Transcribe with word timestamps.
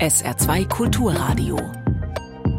SR2 0.00 0.68
Kulturradio. 0.68 1.58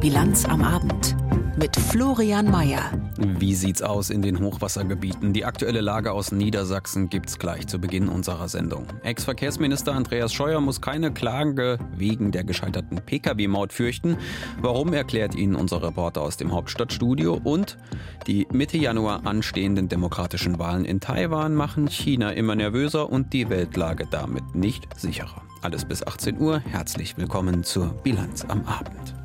Bilanz 0.02 0.46
am 0.46 0.64
Abend 0.64 1.16
mit 1.59 1.75
Florian 1.75 2.49
Mayer. 2.49 2.89
Wie 3.18 3.54
sieht's 3.54 3.81
aus 3.81 4.09
in 4.12 4.21
den 4.21 4.39
Hochwassergebieten? 4.39 5.34
Die 5.34 5.44
aktuelle 5.44 5.82
Lage 5.82 6.13
aus 6.13 6.32
Niedersachsen 6.32 7.09
gibt's 7.09 7.38
gleich 7.38 7.68
zu 7.68 7.79
Beginn 7.79 8.07
unserer 8.07 8.47
Sendung. 8.47 8.86
Ex-Verkehrsminister 9.04 9.93
Andreas 9.93 10.34
Scheuer 10.34 10.61
muss 10.61 10.80
keine 10.80 11.11
Klage 11.11 11.77
wegen 11.98 12.32
der 12.32 12.45
gescheiterten 12.45 13.02
Pkw-Maut 13.05 13.73
fürchten. 13.73 14.18
Warum 14.61 14.93
erklärt 14.93 15.36
Ihnen 15.36 15.55
unser 15.55 15.84
Reporter 15.84 16.21
aus 16.21 16.38
dem 16.38 16.54
Hauptstadtstudio? 16.54 17.41
Und 17.43 17.78
die 18.26 18.48
Mitte 18.54 18.78
Januar 18.78 19.26
anstehenden 19.26 19.89
demokratischen 19.89 20.60
Wahlen 20.60 20.86
in 20.86 21.02
Taiwan 21.02 21.55
machen 21.55 21.89
China 21.89 22.32
immer 22.32 22.55
nervöser 22.55 23.10
und 23.10 23.34
die 23.34 23.50
Weltlage 23.50 24.07
damit 24.10 24.55
nicht 24.55 24.88
sicherer. 24.98 25.41
Alles 25.62 25.84
bis 25.84 26.07
18 26.07 26.39
Uhr. 26.39 26.60
Herzlich 26.60 27.18
willkommen 27.18 27.65
zur 27.65 27.87
Bilanz 28.01 28.46
am 28.47 28.64
Abend. 28.64 29.18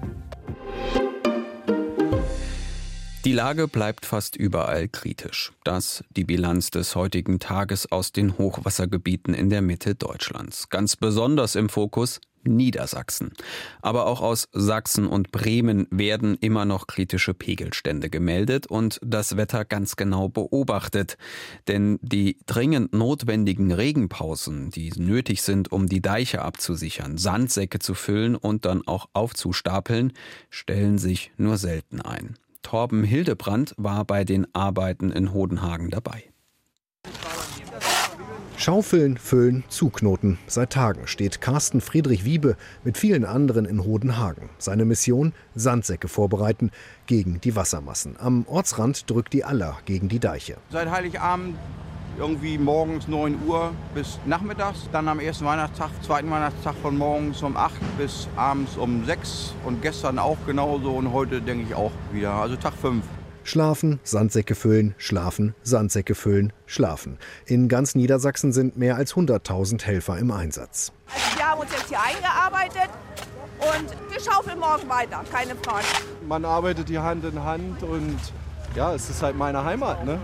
Die 3.24 3.32
Lage 3.32 3.68
bleibt 3.68 4.04
fast 4.04 4.36
überall 4.36 4.86
kritisch. 4.86 5.54
Das 5.64 6.04
die 6.14 6.24
Bilanz 6.24 6.70
des 6.70 6.94
heutigen 6.94 7.38
Tages 7.38 7.90
aus 7.90 8.12
den 8.12 8.36
Hochwassergebieten 8.36 9.32
in 9.32 9.48
der 9.48 9.62
Mitte 9.62 9.94
Deutschlands. 9.94 10.68
Ganz 10.68 10.96
besonders 10.96 11.54
im 11.54 11.70
Fokus 11.70 12.20
Niedersachsen. 12.46 13.32
Aber 13.80 14.04
auch 14.08 14.20
aus 14.20 14.48
Sachsen 14.52 15.06
und 15.06 15.32
Bremen 15.32 15.86
werden 15.90 16.36
immer 16.38 16.66
noch 16.66 16.86
kritische 16.86 17.32
Pegelstände 17.32 18.10
gemeldet 18.10 18.66
und 18.66 19.00
das 19.02 19.38
Wetter 19.38 19.64
ganz 19.64 19.96
genau 19.96 20.28
beobachtet. 20.28 21.16
Denn 21.66 21.98
die 22.02 22.36
dringend 22.44 22.92
notwendigen 22.92 23.72
Regenpausen, 23.72 24.68
die 24.68 24.92
nötig 24.98 25.40
sind, 25.40 25.72
um 25.72 25.88
die 25.88 26.02
Deiche 26.02 26.42
abzusichern, 26.42 27.16
Sandsäcke 27.16 27.78
zu 27.78 27.94
füllen 27.94 28.36
und 28.36 28.66
dann 28.66 28.86
auch 28.86 29.08
aufzustapeln, 29.14 30.12
stellen 30.50 30.98
sich 30.98 31.32
nur 31.38 31.56
selten 31.56 32.02
ein. 32.02 32.36
Torben 32.64 33.04
Hildebrand 33.04 33.74
war 33.76 34.04
bei 34.04 34.24
den 34.24 34.52
Arbeiten 34.54 35.12
in 35.12 35.32
Hodenhagen 35.32 35.90
dabei. 35.90 36.24
Schaufeln, 38.56 39.18
füllen, 39.18 39.62
zuknoten. 39.68 40.38
Seit 40.46 40.70
Tagen 40.70 41.06
steht 41.06 41.40
Carsten 41.40 41.80
Friedrich 41.80 42.24
Wiebe 42.24 42.56
mit 42.82 42.96
vielen 42.96 43.24
anderen 43.24 43.66
in 43.66 43.84
Hodenhagen. 43.84 44.48
Seine 44.58 44.86
Mission: 44.86 45.34
Sandsäcke 45.54 46.08
vorbereiten 46.08 46.70
gegen 47.06 47.40
die 47.40 47.54
Wassermassen. 47.54 48.16
Am 48.18 48.46
Ortsrand 48.46 49.10
drückt 49.10 49.34
die 49.34 49.44
Aller 49.44 49.76
gegen 49.84 50.08
die 50.08 50.18
Deiche. 50.18 50.56
Seit 50.70 50.90
Heiligabend 50.90 51.56
irgendwie 52.18 52.58
morgens 52.58 53.08
9 53.08 53.38
Uhr 53.46 53.72
bis 53.94 54.18
nachmittags. 54.24 54.88
Dann 54.92 55.08
am 55.08 55.20
ersten 55.20 55.44
Weihnachtstag, 55.44 55.90
zweiten 56.02 56.30
Weihnachtstag 56.30 56.74
von 56.82 56.96
morgens 56.96 57.42
um 57.42 57.56
8 57.56 57.74
bis 57.98 58.28
abends 58.36 58.76
um 58.76 59.04
6. 59.04 59.54
Und 59.64 59.82
gestern 59.82 60.18
auch 60.18 60.38
genauso 60.46 60.92
und 60.92 61.12
heute 61.12 61.40
denke 61.40 61.66
ich 61.68 61.74
auch 61.74 61.92
wieder. 62.12 62.32
Also 62.32 62.56
Tag 62.56 62.74
5. 62.74 63.04
Schlafen, 63.46 64.00
Sandsäcke 64.04 64.54
füllen, 64.54 64.94
schlafen, 64.96 65.54
Sandsäcke 65.62 66.14
füllen, 66.14 66.52
schlafen. 66.64 67.18
In 67.44 67.68
ganz 67.68 67.94
Niedersachsen 67.94 68.52
sind 68.52 68.78
mehr 68.78 68.96
als 68.96 69.14
100.000 69.14 69.82
Helfer 69.84 70.16
im 70.18 70.30
Einsatz. 70.30 70.92
Also 71.12 71.36
wir 71.36 71.46
haben 71.46 71.60
uns 71.60 71.70
jetzt 71.72 71.88
hier 71.88 71.98
eingearbeitet 72.00 72.88
und 73.60 74.12
wir 74.12 74.20
schaufeln 74.20 74.58
morgen 74.58 74.88
weiter, 74.88 75.22
keine 75.30 75.54
Frage. 75.56 75.84
Man 76.26 76.46
arbeitet 76.46 76.88
die 76.88 76.98
Hand 76.98 77.24
in 77.26 77.44
Hand 77.44 77.82
und 77.82 78.18
ja, 78.74 78.94
es 78.94 79.10
ist 79.10 79.22
halt 79.22 79.36
meine 79.36 79.62
Heimat. 79.62 80.06
Ne? 80.06 80.18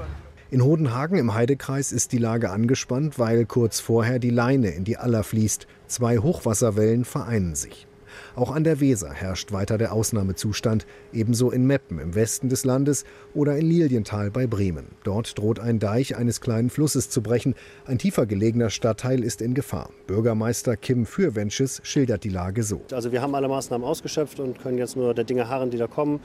In 0.52 0.64
Hodenhagen 0.64 1.16
im 1.16 1.32
Heidekreis 1.32 1.92
ist 1.92 2.10
die 2.10 2.18
Lage 2.18 2.50
angespannt, 2.50 3.20
weil 3.20 3.46
kurz 3.46 3.78
vorher 3.78 4.18
die 4.18 4.30
Leine 4.30 4.70
in 4.70 4.82
die 4.82 4.96
Aller 4.96 5.22
fließt. 5.22 5.68
Zwei 5.86 6.18
Hochwasserwellen 6.18 7.04
vereinen 7.04 7.54
sich. 7.54 7.86
Auch 8.34 8.50
an 8.50 8.64
der 8.64 8.80
Weser 8.80 9.12
herrscht 9.12 9.52
weiter 9.52 9.78
der 9.78 9.92
Ausnahmezustand, 9.92 10.86
ebenso 11.12 11.52
in 11.52 11.68
Meppen 11.68 12.00
im 12.00 12.16
Westen 12.16 12.48
des 12.48 12.64
Landes 12.64 13.04
oder 13.32 13.56
in 13.58 13.66
Lilienthal 13.66 14.32
bei 14.32 14.48
Bremen. 14.48 14.88
Dort 15.04 15.38
droht 15.38 15.60
ein 15.60 15.78
Deich 15.78 16.16
eines 16.16 16.40
kleinen 16.40 16.68
Flusses 16.68 17.10
zu 17.10 17.22
brechen. 17.22 17.54
Ein 17.86 17.98
tiefer 17.98 18.26
gelegener 18.26 18.70
Stadtteil 18.70 19.22
ist 19.22 19.42
in 19.42 19.54
Gefahr. 19.54 19.90
Bürgermeister 20.08 20.76
Kim 20.76 21.06
Fürwensches 21.06 21.80
schildert 21.84 22.24
die 22.24 22.28
Lage 22.28 22.64
so. 22.64 22.82
Also 22.90 23.12
wir 23.12 23.22
haben 23.22 23.36
alle 23.36 23.46
Maßnahmen 23.46 23.86
ausgeschöpft 23.86 24.40
und 24.40 24.60
können 24.60 24.78
jetzt 24.78 24.96
nur 24.96 25.14
der 25.14 25.22
Dinge 25.22 25.48
harren, 25.48 25.70
die 25.70 25.78
da 25.78 25.86
kommen. 25.86 26.18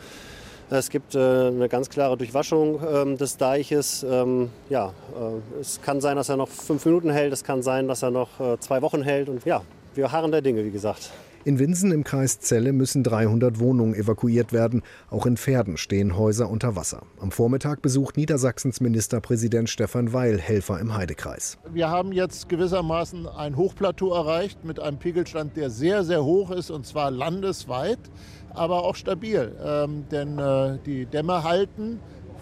Es 0.71 0.89
gibt 0.89 1.13
äh, 1.13 1.19
eine 1.19 1.69
ganz 1.69 1.89
klare 1.89 2.17
Durchwaschung 2.17 2.79
ähm, 2.91 3.17
des 3.17 3.37
Deiches. 3.37 4.03
Ähm, 4.03 4.49
ja, 4.67 4.87
äh, 4.87 5.59
es 5.59 5.79
kann 5.81 6.01
sein, 6.01 6.15
dass 6.15 6.29
er 6.29 6.37
noch 6.37 6.49
fünf 6.49 6.85
Minuten 6.85 7.11
hält. 7.11 7.31
Es 7.31 7.43
kann 7.43 7.61
sein, 7.61 7.87
dass 7.87 8.01
er 8.01 8.09
noch 8.09 8.39
äh, 8.39 8.59
zwei 8.59 8.81
Wochen 8.81 9.03
hält. 9.03 9.29
Und 9.29 9.45
ja, 9.45 9.61
wir 9.93 10.11
harren 10.11 10.31
der 10.31 10.41
Dinge, 10.41 10.65
wie 10.65 10.71
gesagt. 10.71 11.11
In 11.45 11.59
Winsen 11.59 11.91
im 11.91 12.03
Kreis 12.03 12.39
Celle 12.39 12.73
müssen 12.73 13.03
300 13.03 13.59
Wohnungen 13.59 13.93
evakuiert 13.93 14.51
werden. 14.51 14.81
Auch 15.11 15.27
in 15.27 15.37
Pferden 15.37 15.77
stehen 15.77 16.17
Häuser 16.17 16.49
unter 16.49 16.75
Wasser. 16.75 17.03
Am 17.19 17.29
Vormittag 17.29 17.83
besucht 17.83 18.17
Niedersachsens 18.17 18.81
Ministerpräsident 18.81 19.69
Stefan 19.69 20.11
Weil 20.11 20.39
Helfer 20.39 20.79
im 20.79 20.95
Heidekreis. 20.95 21.59
Wir 21.71 21.87
haben 21.87 22.11
jetzt 22.13 22.49
gewissermaßen 22.49 23.27
ein 23.27 23.57
Hochplateau 23.57 24.11
erreicht 24.11 24.65
mit 24.65 24.79
einem 24.79 24.97
Pegelstand, 24.97 25.55
der 25.55 25.69
sehr, 25.69 26.03
sehr 26.03 26.25
hoch 26.25 26.49
ist 26.49 26.71
und 26.71 26.87
zwar 26.87 27.11
landesweit, 27.11 27.99
aber 28.49 28.83
auch 28.83 28.95
stabil. 28.95 29.55
Ähm, 29.63 30.05
denn 30.09 30.39
äh, 30.39 30.79
die 30.83 31.05
Dämme 31.05 31.43
halten 31.43 31.99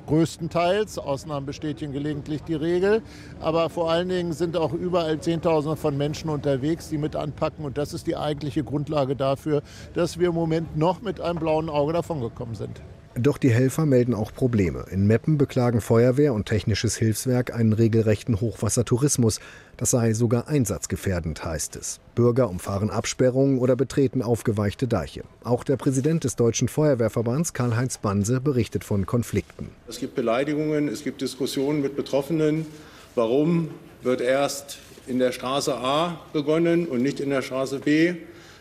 größtenteils. 0.08 0.98
Ausnahmen 0.98 1.46
bestätigen 1.46 1.94
gelegentlich 1.94 2.44
die 2.44 2.56
Regel. 2.56 3.02
Aber 3.40 3.70
vor 3.70 3.92
allen 3.92 4.10
Dingen 4.10 4.34
sind 4.34 4.58
auch 4.58 4.74
überall 4.74 5.20
Zehntausende 5.20 5.76
von 5.76 5.98
Menschen 5.98 6.30
unterwegs, 6.30 6.90
die 6.90 6.98
mit 6.98 7.16
anpacken. 7.16 7.66
Und 7.66 7.78
das 7.78 7.94
ist 7.94 8.08
die 8.08 8.16
eigentliche 8.16 8.64
Grundlage 8.64 9.16
dafür, 9.16 9.62
dass 9.94 10.20
wir 10.20 10.30
im 10.30 10.36
Moment 10.36 10.78
noch 10.78 11.02
mit 11.02 11.22
einem 11.22 11.40
blauen 11.40 11.70
Auge 11.70 11.94
davongekommen 11.94 12.56
sind. 12.56 12.82
Doch 13.16 13.38
die 13.38 13.52
Helfer 13.52 13.86
melden 13.86 14.16
auch 14.16 14.34
Probleme. 14.34 14.86
In 14.90 15.06
Meppen 15.06 15.38
beklagen 15.38 15.82
Feuerwehr 15.82 16.34
und 16.34 16.48
technisches 16.48 16.96
Hilfswerk 16.96 17.54
einen 17.54 17.72
regelrechten 17.72 18.42
Hochwassertourismus. 18.42 19.40
Das 19.78 19.92
sei 19.92 20.14
sogar 20.14 20.48
einsatzgefährdend, 20.48 21.46
heißt 21.46 21.76
es. 21.76 22.00
Bürger 22.16 22.50
umfahren 22.50 22.90
Absperrungen 22.90 23.60
oder 23.60 23.76
betreten 23.76 24.24
aufgeweichte 24.24 24.88
Deiche. 24.88 25.24
Auch 25.44 25.64
der 25.64 25.78
Präsident 25.78 26.24
des 26.24 26.36
Deutschen 26.36 26.68
Feuerwehrverbands, 26.68 27.54
Karl-Heinz 27.54 28.00
Banse, 28.00 28.42
berichtet 28.42 28.84
von 28.84 29.06
Konflikten. 29.06 29.70
Es 29.88 30.00
gibt 30.00 30.16
Beleidigungen, 30.16 30.88
es 30.88 31.04
gibt 31.04 31.22
Diskussionen 31.22 31.84
mit 31.84 31.96
Betroffenen. 31.96 32.66
Warum 33.14 33.70
wird 34.02 34.22
erst 34.22 34.80
in 35.06 35.20
der 35.20 35.32
Straße 35.32 35.76
A 35.76 36.20
begonnen 36.34 36.88
und 36.88 37.04
nicht 37.04 37.20
in 37.20 37.30
der 37.30 37.44
Straße 37.44 37.78
B 37.78 38.16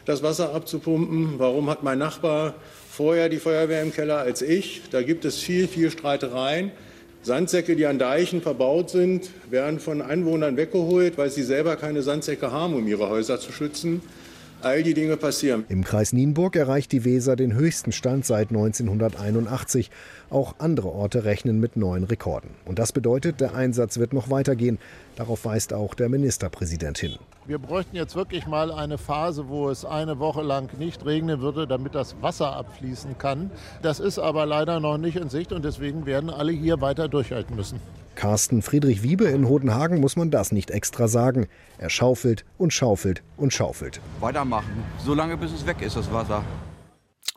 das 0.04 0.22
Wasser 0.22 0.54
abzupumpen? 0.54 1.38
Warum 1.38 1.70
hat 1.70 1.82
mein 1.82 1.98
Nachbar 1.98 2.54
vorher 2.92 3.30
die 3.30 3.38
Feuerwehr 3.38 3.82
im 3.82 3.92
Keller 3.92 4.18
als 4.18 4.42
ich. 4.42 4.82
Da 4.90 5.00
gibt 5.00 5.24
es 5.24 5.38
viel, 5.38 5.66
viel 5.66 5.90
Streitereien. 5.90 6.72
Sandsäcke, 7.22 7.74
die 7.74 7.86
an 7.86 7.98
Deichen 7.98 8.42
verbaut 8.42 8.90
sind, 8.90 9.30
werden 9.48 9.80
von 9.80 10.02
Einwohnern 10.02 10.58
weggeholt, 10.58 11.16
weil 11.16 11.30
sie 11.30 11.42
selber 11.42 11.76
keine 11.76 12.02
Sandsäcke 12.02 12.52
haben, 12.52 12.74
um 12.74 12.86
ihre 12.86 13.08
Häuser 13.08 13.40
zu 13.40 13.50
schützen. 13.50 14.02
All 14.62 14.84
die 14.84 14.94
Dinge 14.94 15.16
passieren. 15.16 15.64
Im 15.68 15.82
Kreis 15.82 16.12
Nienburg 16.12 16.54
erreicht 16.54 16.92
die 16.92 17.04
Weser 17.04 17.34
den 17.34 17.54
höchsten 17.54 17.90
Stand 17.90 18.24
seit 18.24 18.50
1981. 18.50 19.90
Auch 20.30 20.54
andere 20.58 20.88
Orte 20.88 21.24
rechnen 21.24 21.58
mit 21.58 21.76
neuen 21.76 22.04
Rekorden. 22.04 22.50
Und 22.64 22.78
das 22.78 22.92
bedeutet, 22.92 23.40
der 23.40 23.54
Einsatz 23.56 23.98
wird 23.98 24.12
noch 24.12 24.30
weitergehen. 24.30 24.78
Darauf 25.16 25.44
weist 25.44 25.72
auch 25.72 25.94
der 25.94 26.08
Ministerpräsident 26.08 26.98
hin. 26.98 27.16
Wir 27.44 27.58
bräuchten 27.58 27.96
jetzt 27.96 28.14
wirklich 28.14 28.46
mal 28.46 28.70
eine 28.70 28.98
Phase, 28.98 29.48
wo 29.48 29.68
es 29.68 29.84
eine 29.84 30.20
Woche 30.20 30.42
lang 30.42 30.70
nicht 30.78 31.04
regnen 31.04 31.40
würde, 31.40 31.66
damit 31.66 31.96
das 31.96 32.14
Wasser 32.22 32.54
abfließen 32.54 33.18
kann. 33.18 33.50
Das 33.82 33.98
ist 33.98 34.20
aber 34.20 34.46
leider 34.46 34.78
noch 34.78 34.96
nicht 34.96 35.16
in 35.16 35.28
Sicht 35.28 35.52
und 35.52 35.64
deswegen 35.64 36.06
werden 36.06 36.30
alle 36.30 36.52
hier 36.52 36.80
weiter 36.80 37.08
durchhalten 37.08 37.56
müssen. 37.56 37.80
Carsten 38.14 38.62
Friedrich 38.62 39.02
Wiebe 39.02 39.24
in 39.24 39.48
Hodenhagen 39.48 40.00
muss 40.00 40.16
man 40.16 40.30
das 40.30 40.52
nicht 40.52 40.70
extra 40.70 41.08
sagen. 41.08 41.46
Er 41.78 41.90
schaufelt 41.90 42.44
und 42.58 42.72
schaufelt 42.72 43.22
und 43.36 43.52
schaufelt. 43.52 44.00
Weitermachen, 44.20 44.84
solange 45.04 45.36
bis 45.36 45.52
es 45.52 45.66
weg 45.66 45.82
ist, 45.82 45.96
das 45.96 46.12
Wasser. 46.12 46.44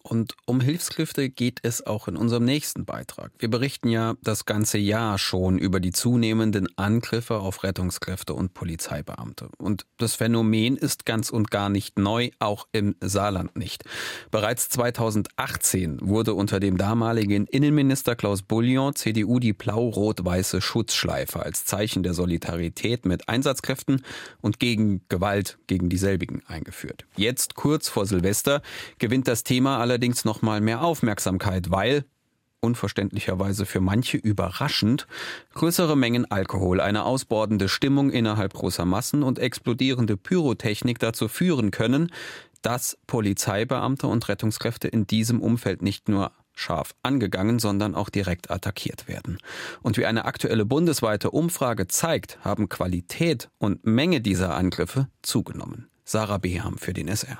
Und 0.08 0.36
um 0.46 0.62
Hilfskräfte 0.62 1.32
geht 1.32 1.62
es 1.64 1.84
auch 1.84 2.08
in 2.08 2.16
unserem 2.16 2.46
nächsten 2.46 2.86
Beitrag. 2.86 3.32
Wir 3.40 3.50
berichten 3.50 3.90
ja 3.90 4.14
das 4.22 4.46
ganze 4.46 4.78
Jahr 4.78 5.18
schon 5.18 5.58
über 5.58 5.80
die 5.80 5.92
zunehmenden 5.92 6.68
Angriffe 6.78 7.38
auf 7.38 7.64
Rettungskräfte 7.64 8.36
und 8.36 8.54
Polizeibeamte. 8.54 9.50
Und 9.58 9.88
das 9.98 10.14
Phänomen 10.14 10.78
ist 10.78 11.08
ganz 11.08 11.32
und 11.32 11.50
gar 11.50 11.70
nicht 11.70 11.98
neu, 11.98 12.30
auch 12.38 12.68
im 12.72 12.96
Saarland 13.02 13.56
nicht. 13.58 13.84
Bereits 14.30 14.70
2018 14.70 15.98
wurde 16.02 16.36
unter 16.36 16.60
dem 16.60 16.78
damaligen 16.78 17.48
Innenminister 17.48 18.16
Klaus 18.16 18.44
Bullion 18.44 18.94
CDU 18.94 19.40
die 19.40 19.54
blau-rot-weiße 19.54 20.62
Schutzschleife 20.62 21.42
als 21.42 21.66
Zeichen 21.66 22.04
der 22.04 22.14
Solidarität 22.14 23.08
mit 23.08 23.28
Einsatzkräften 23.28 24.04
und 24.42 24.60
gegen 24.60 25.02
Gewalt 25.10 25.58
gegen 25.66 25.90
dieselbigen 25.90 26.44
eingeführt. 26.46 27.06
Jetzt, 27.16 27.56
kurz 27.56 27.90
vor 27.90 28.06
Silvester, 28.06 28.62
gewinnt 29.00 29.28
das 29.28 29.44
Thema 29.44 29.80
allerdings 29.80 29.95
allerdings 29.96 30.26
noch 30.26 30.42
mal 30.42 30.60
mehr 30.60 30.82
Aufmerksamkeit, 30.82 31.72
weil 31.72 32.04
unverständlicherweise 32.60 33.66
für 33.66 33.80
manche 33.80 34.18
überraschend, 34.18 35.08
größere 35.54 35.96
Mengen 35.96 36.30
Alkohol, 36.30 36.82
eine 36.82 37.06
ausbordende 37.06 37.70
Stimmung 37.70 38.10
innerhalb 38.10 38.54
großer 38.54 38.84
Massen 38.84 39.24
und 39.24 39.40
explodierende 39.40 40.18
Pyrotechnik 40.18 41.00
dazu 41.00 41.30
führen 41.30 41.72
können, 41.72 42.12
dass 42.62 42.98
Polizeibeamte 43.08 44.08
und 44.08 44.28
Rettungskräfte 44.28 44.90
in 44.90 45.08
diesem 45.08 45.40
Umfeld 45.40 45.82
nicht 45.82 46.10
nur 46.10 46.34
scharf 46.52 46.94
angegangen, 47.02 47.60
sondern 47.60 47.96
auch 47.96 48.10
direkt 48.10 48.52
attackiert 48.52 49.08
werden. 49.08 49.38
Und 49.82 49.96
wie 49.96 50.06
eine 50.06 50.26
aktuelle 50.26 50.66
bundesweite 50.66 51.32
Umfrage 51.32 51.88
zeigt, 51.88 52.44
haben 52.44 52.68
Qualität 52.68 53.50
und 53.60 53.86
Menge 53.86 54.20
dieser 54.20 54.56
Angriffe 54.56 55.08
zugenommen. 55.22 55.88
Sarah 56.04 56.38
Beham 56.38 56.78
für 56.78 56.92
den 56.92 57.08
SR. 57.08 57.40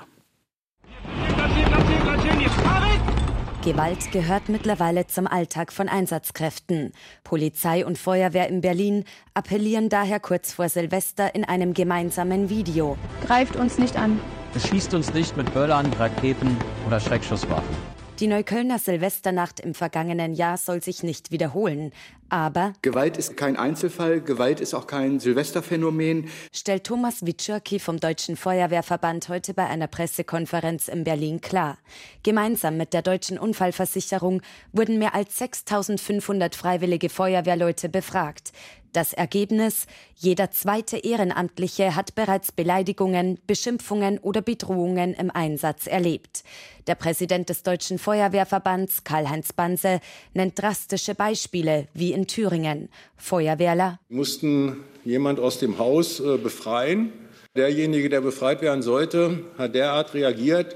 Gewalt 3.66 4.12
gehört 4.12 4.48
mittlerweile 4.48 5.08
zum 5.08 5.26
Alltag 5.26 5.72
von 5.72 5.88
Einsatzkräften. 5.88 6.92
Polizei 7.24 7.84
und 7.84 7.98
Feuerwehr 7.98 8.48
in 8.48 8.60
Berlin 8.60 9.02
appellieren 9.34 9.88
daher 9.88 10.20
kurz 10.20 10.52
vor 10.52 10.68
Silvester 10.68 11.34
in 11.34 11.42
einem 11.42 11.74
gemeinsamen 11.74 12.48
Video. 12.48 12.96
Greift 13.26 13.56
uns 13.56 13.76
nicht 13.76 13.96
an. 13.96 14.20
Es 14.54 14.68
schießt 14.68 14.94
uns 14.94 15.12
nicht 15.12 15.36
mit 15.36 15.52
Böllern, 15.52 15.92
Raketen 15.94 16.56
oder 16.86 17.00
Schreckschusswaffen. 17.00 17.95
Die 18.18 18.28
Neuköllner 18.28 18.78
Silvesternacht 18.78 19.60
im 19.60 19.74
vergangenen 19.74 20.32
Jahr 20.32 20.56
soll 20.56 20.82
sich 20.82 21.02
nicht 21.02 21.32
wiederholen. 21.32 21.92
Aber 22.30 22.72
Gewalt 22.80 23.18
ist 23.18 23.36
kein 23.36 23.56
Einzelfall, 23.56 24.22
Gewalt 24.22 24.60
ist 24.60 24.72
auch 24.72 24.86
kein 24.86 25.20
Silvesterphänomen, 25.20 26.30
stellt 26.50 26.84
Thomas 26.84 27.26
Witschurki 27.26 27.78
vom 27.78 28.00
Deutschen 28.00 28.36
Feuerwehrverband 28.36 29.28
heute 29.28 29.52
bei 29.52 29.66
einer 29.66 29.86
Pressekonferenz 29.86 30.88
in 30.88 31.04
Berlin 31.04 31.42
klar. 31.42 31.76
Gemeinsam 32.22 32.78
mit 32.78 32.94
der 32.94 33.02
Deutschen 33.02 33.38
Unfallversicherung 33.38 34.40
wurden 34.72 34.98
mehr 34.98 35.14
als 35.14 35.36
6500 35.36 36.54
freiwillige 36.56 37.10
Feuerwehrleute 37.10 37.90
befragt. 37.90 38.52
Das 38.96 39.12
Ergebnis, 39.12 39.84
jeder 40.14 40.50
zweite 40.52 40.96
Ehrenamtliche 40.96 41.94
hat 41.94 42.14
bereits 42.14 42.50
Beleidigungen, 42.50 43.38
Beschimpfungen 43.46 44.18
oder 44.18 44.40
Bedrohungen 44.40 45.12
im 45.12 45.30
Einsatz 45.30 45.86
erlebt. 45.86 46.44
Der 46.86 46.94
Präsident 46.94 47.50
des 47.50 47.62
Deutschen 47.62 47.98
Feuerwehrverbands, 47.98 49.04
Karl-Heinz 49.04 49.52
Banse, 49.52 50.00
nennt 50.32 50.58
drastische 50.58 51.14
Beispiele 51.14 51.88
wie 51.92 52.12
in 52.12 52.26
Thüringen. 52.26 52.88
Feuerwehrler 53.18 54.00
mussten 54.08 54.82
jemand 55.04 55.40
aus 55.40 55.58
dem 55.58 55.76
Haus 55.76 56.18
äh, 56.20 56.38
befreien. 56.38 57.12
Derjenige, 57.54 58.08
der 58.08 58.22
befreit 58.22 58.62
werden 58.62 58.80
sollte, 58.80 59.44
hat 59.58 59.74
derart 59.74 60.14
reagiert, 60.14 60.74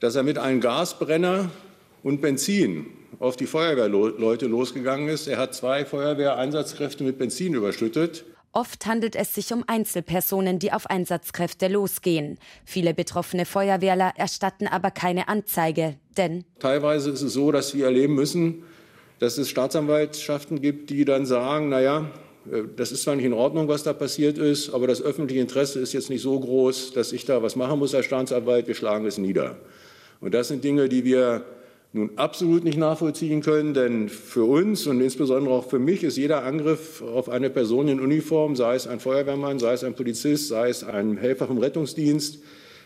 dass 0.00 0.16
er 0.16 0.24
mit 0.24 0.38
einem 0.38 0.60
Gasbrenner 0.60 1.50
und 2.02 2.20
Benzin 2.20 2.86
auf 3.18 3.36
die 3.36 3.46
Feuerwehrleute 3.46 4.46
losgegangen 4.46 5.08
ist. 5.08 5.26
Er 5.26 5.38
hat 5.38 5.54
zwei 5.54 5.84
Feuerwehreinsatzkräfte 5.84 7.04
mit 7.04 7.18
Benzin 7.18 7.54
überschüttet. 7.54 8.24
Oft 8.52 8.86
handelt 8.86 9.14
es 9.14 9.34
sich 9.34 9.52
um 9.52 9.62
Einzelpersonen, 9.66 10.58
die 10.58 10.72
auf 10.72 10.86
Einsatzkräfte 10.90 11.68
losgehen. 11.68 12.38
Viele 12.64 12.94
betroffene 12.94 13.44
Feuerwehrler 13.44 14.12
erstatten 14.16 14.66
aber 14.66 14.90
keine 14.90 15.28
Anzeige, 15.28 15.96
denn 16.16 16.44
teilweise 16.58 17.10
ist 17.10 17.22
es 17.22 17.32
so, 17.32 17.52
dass 17.52 17.74
wir 17.74 17.84
erleben 17.84 18.16
müssen, 18.16 18.64
dass 19.20 19.38
es 19.38 19.48
Staatsanwaltschaften 19.50 20.60
gibt, 20.60 20.90
die 20.90 21.04
dann 21.04 21.26
sagen, 21.26 21.68
naja, 21.68 22.10
äh, 22.50 22.62
das 22.74 22.90
ist 22.90 23.02
zwar 23.02 23.14
nicht 23.14 23.26
in 23.26 23.34
Ordnung, 23.34 23.68
was 23.68 23.84
da 23.84 23.92
passiert 23.92 24.38
ist, 24.38 24.70
aber 24.70 24.88
das 24.88 25.00
öffentliche 25.00 25.40
Interesse 25.40 25.78
ist 25.78 25.92
jetzt 25.92 26.10
nicht 26.10 26.22
so 26.22 26.40
groß, 26.40 26.92
dass 26.92 27.12
ich 27.12 27.24
da 27.26 27.42
was 27.44 27.54
machen 27.54 27.78
muss 27.78 27.94
als 27.94 28.06
Staatsanwalt. 28.06 28.66
Wir 28.66 28.74
schlagen 28.74 29.06
es 29.06 29.16
nieder. 29.16 29.58
Und 30.20 30.34
das 30.34 30.48
sind 30.48 30.64
Dinge, 30.64 30.88
die 30.88 31.04
wir 31.04 31.44
nun 31.92 32.10
absolut 32.16 32.62
nicht 32.62 32.78
nachvollziehen 32.78 33.42
können, 33.42 33.74
denn 33.74 34.08
für 34.08 34.44
uns 34.44 34.86
und 34.86 35.00
insbesondere 35.00 35.54
auch 35.54 35.68
für 35.68 35.80
mich 35.80 36.04
ist 36.04 36.16
jeder 36.16 36.44
Angriff 36.44 37.02
auf 37.02 37.28
eine 37.28 37.50
Person 37.50 37.88
in 37.88 38.00
Uniform, 38.00 38.54
sei 38.54 38.76
es 38.76 38.86
ein 38.86 39.00
Feuerwehrmann, 39.00 39.58
sei 39.58 39.72
es 39.72 39.82
ein 39.82 39.94
Polizist, 39.94 40.48
sei 40.48 40.68
es 40.68 40.84
ein 40.84 41.16
Helfer 41.16 41.48
vom 41.48 41.58
Rettungsdienst, 41.58 42.38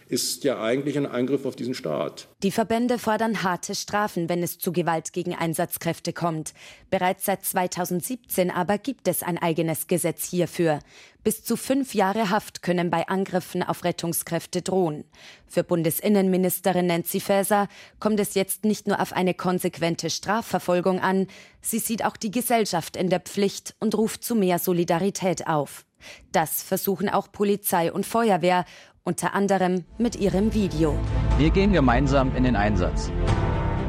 ist 0.09 0.45
ja 0.45 0.61
eigentlich 0.61 0.97
ein 0.97 1.07
Eingriff 1.07 1.47
auf 1.47 1.57
diesen 1.57 1.75
Staat. 1.75 2.29
Die 2.43 2.51
Verbände 2.51 2.99
fordern 2.99 3.43
harte 3.43 3.75
Strafen, 3.75 4.29
wenn 4.29 4.43
es 4.43 4.59
zu 4.59 4.73
Gewalt 4.73 5.13
gegen 5.13 5.35
Einsatzkräfte 5.35 6.13
kommt. 6.13 6.53
Bereits 6.91 7.25
seit 7.25 7.45
2017 7.45 8.51
aber 8.51 8.79
gibt 8.79 9.09
es 9.09 9.23
ein 9.23 9.39
eigenes 9.39 9.87
Gesetz 9.87 10.29
hierfür. 10.29 10.81
Bis 11.23 11.43
zu 11.43 11.57
fünf 11.57 11.95
Jahre 11.95 12.29
Haft 12.29 12.61
können 12.61 12.91
bei 12.91 13.09
Angriffen 13.09 13.63
auf 13.63 13.85
Rettungskräfte 13.85 14.61
drohen. 14.61 15.05
Für 15.47 15.65
Bundesinnenministerin 15.65 16.87
Nancy 16.87 17.19
Faeser 17.19 17.69
kommt 17.99 18.21
es 18.21 18.35
jetzt 18.35 18.65
nicht 18.65 18.87
nur 18.87 19.01
auf 19.01 19.15
eine 19.15 19.33
konsequente 19.33 20.11
Strafverfolgung 20.11 21.01
an, 21.01 21.27
sie 21.63 21.79
sieht 21.79 22.05
auch 22.05 22.19
die 22.19 22.31
Gesellschaft 22.31 22.97
in 22.97 23.09
der 23.09 23.21
Pflicht 23.21 23.75
und 23.81 23.95
ruft 23.97 24.23
zu 24.23 24.35
mehr 24.35 24.59
Solidarität 24.59 25.47
auf. 25.47 25.87
Das 26.33 26.63
versuchen 26.63 27.09
auch 27.09 27.33
Polizei 27.33 27.91
und 27.91 28.05
Feuerwehr 28.05 28.67
unter 29.05 29.35
anderem 29.35 29.85
mit 29.99 30.17
ihrem 30.17 30.55
Video. 30.55 30.99
Wir 31.37 31.51
gehen 31.51 31.73
gemeinsam 31.73 32.35
in 32.35 32.45
den 32.45 32.57
Einsatz. 32.57 33.13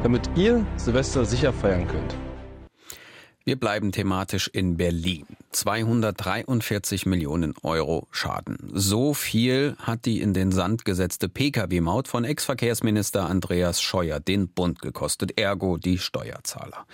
Damit 0.02 0.30
ihr 0.36 0.64
Silvester 0.76 1.24
sicher 1.24 1.52
feiern 1.52 1.88
könnt. 1.88 2.14
Wir 3.44 3.56
bleiben 3.56 3.92
thematisch 3.92 4.48
in 4.48 4.76
Berlin. 4.76 5.26
243 5.50 7.06
Millionen 7.06 7.54
Euro 7.62 8.08
Schaden. 8.10 8.58
So 8.72 9.14
viel 9.14 9.76
hat 9.78 10.04
die 10.04 10.20
in 10.20 10.34
den 10.34 10.52
Sand 10.52 10.84
gesetzte 10.84 11.28
Pkw-Maut 11.28 12.08
von 12.08 12.24
Ex-Verkehrsminister 12.24 13.26
Andreas 13.26 13.80
Scheuer 13.80 14.20
den 14.20 14.48
Bund 14.48 14.82
gekostet, 14.82 15.38
ergo 15.38 15.76
die 15.76 15.98
Steuerzahler. 15.98 16.86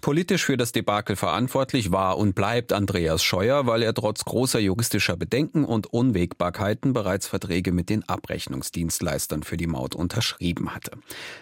Politisch 0.00 0.44
für 0.44 0.56
das 0.56 0.72
Debakel 0.72 1.16
verantwortlich 1.16 1.92
war 1.92 2.18
und 2.18 2.34
bleibt 2.34 2.72
Andreas 2.72 3.22
Scheuer, 3.22 3.66
weil 3.66 3.82
er 3.82 3.94
trotz 3.94 4.24
großer 4.24 4.58
juristischer 4.58 5.16
Bedenken 5.16 5.64
und 5.64 5.86
Unwägbarkeiten 5.86 6.92
bereits 6.92 7.26
Verträge 7.26 7.72
mit 7.72 7.88
den 7.88 8.06
Abrechnungsdienstleistern 8.08 9.42
für 9.42 9.56
die 9.56 9.66
Maut 9.66 9.94
unterschrieben 9.94 10.74
hatte. 10.74 10.92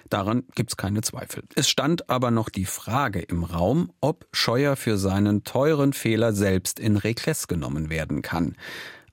Daran 0.08 0.44
gibt's 0.54 0.76
keine 0.76 1.00
Zweifel. 1.00 1.42
Es 1.54 1.68
stand 1.68 2.08
aber 2.08 2.30
noch 2.30 2.48
die 2.48 2.66
Frage 2.66 3.20
im 3.20 3.44
Raum, 3.44 3.92
ob 4.00 4.26
Scheuer 4.32 4.76
für 4.76 4.96
seinen 4.96 5.44
teuren 5.44 5.92
Fehler 5.92 6.32
selbst 6.42 6.80
in 6.80 6.96
Regress 6.96 7.46
genommen 7.46 7.88
werden 7.88 8.20
kann. 8.20 8.56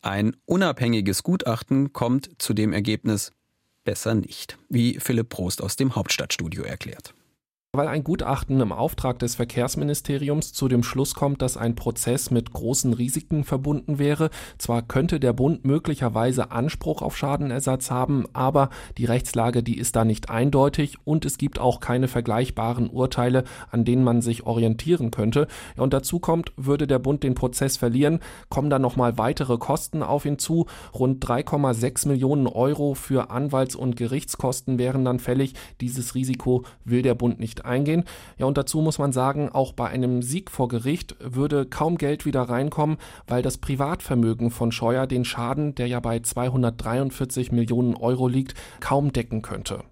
Ein 0.02 0.36
unabhängiges 0.46 1.22
Gutachten 1.22 1.94
kommt 1.94 2.30
zu 2.40 2.56
dem 2.56 2.74
Ergebnis 2.74 3.34
besser 3.84 4.16
nicht, 4.16 4.58
wie 4.68 5.00
Philipp 5.00 5.30
Prost 5.30 5.62
aus 5.62 5.76
dem 5.76 5.96
Hauptstadtstudio 5.96 6.64
erklärt 6.64 7.14
weil 7.72 7.88
ein 7.88 8.04
Gutachten 8.04 8.60
im 8.62 8.72
Auftrag 8.72 9.20
des 9.20 9.36
Verkehrsministeriums 9.36 10.54
zu 10.54 10.68
dem 10.68 10.82
Schluss 10.82 11.14
kommt, 11.14 11.44
dass 11.44 11.56
ein 11.56 11.76
Prozess 11.76 12.32
mit 12.32 12.52
großen 12.52 12.94
Risiken 12.94 13.44
verbunden 13.44 14.00
wäre. 14.00 14.32
Zwar 14.58 14.82
könnte 14.82 15.20
der 15.20 15.34
Bund 15.34 15.66
möglicherweise 15.66 16.50
Anspruch 16.50 17.04
auf 17.04 17.16
Schadenersatz 17.16 17.92
haben, 17.92 18.26
aber 18.34 18.72
die 18.98 19.06
Rechtslage, 19.06 19.62
die 19.62 19.78
ist 19.78 19.96
da 19.96 20.04
nicht 20.04 20.32
eindeutig 20.32 20.98
und 21.04 21.26
es 21.26 21.38
gibt 21.38 21.60
auch 21.60 21.80
keine 21.80 22.08
vergleichbaren 22.08 22.90
Urteile, 22.90 23.44
an 23.70 23.86
denen 23.86 24.04
man 24.04 24.24
sich 24.24 24.48
orientieren 24.48 25.12
könnte. 25.12 25.48
Und 25.78 25.94
dazu 25.94 26.18
kommt, 26.18 26.52
würde 26.58 26.88
der 26.88 26.98
Bund 26.98 27.22
den 27.22 27.36
Prozess 27.36 27.78
verlieren, 27.78 28.20
kommen 28.50 28.72
dann 28.72 28.82
nochmal 28.82 29.20
weitere 29.20 29.60
Kosten 29.60 30.02
auf 30.02 30.26
ihn 30.26 30.40
zu. 30.40 30.66
Rund 30.96 31.24
3,6 31.24 32.08
Millionen 32.08 32.48
Euro 32.48 32.96
für 32.96 33.30
Anwalts- 33.30 33.76
und 33.76 33.96
Gerichtskosten 33.96 34.80
wären 34.80 35.06
dann 35.06 35.20
fällig. 35.20 35.54
Dieses 35.82 36.16
Risiko 36.16 36.64
will 36.84 37.04
der 37.04 37.14
Bund 37.14 37.40
nicht 37.40 37.59
eingehen. 37.66 38.04
Ja, 38.38 38.46
und 38.46 38.58
dazu 38.58 38.82
muss 38.82 38.98
man 38.98 39.12
sagen, 39.12 39.50
auch 39.50 39.74
bei 39.74 39.88
einem 39.88 40.22
Sieg 40.22 40.52
vor 40.52 40.68
Gericht 40.68 41.16
würde 41.20 41.66
kaum 41.66 41.98
Geld 41.98 42.26
wieder 42.26 42.44
reinkommen, 42.44 42.98
weil 43.28 43.42
das 43.42 43.58
Privatvermögen 43.58 44.52
von 44.52 44.72
Scheuer 44.72 45.08
den 45.08 45.26
Schaden, 45.26 45.76
der 45.76 45.88
ja 45.88 46.00
bei 46.00 46.20
243 46.20 47.52
Millionen 47.52 47.96
Euro 47.96 48.28
liegt, 48.28 48.54
kaum 48.80 49.14
decken 49.14 49.42
könnte. 49.42 49.84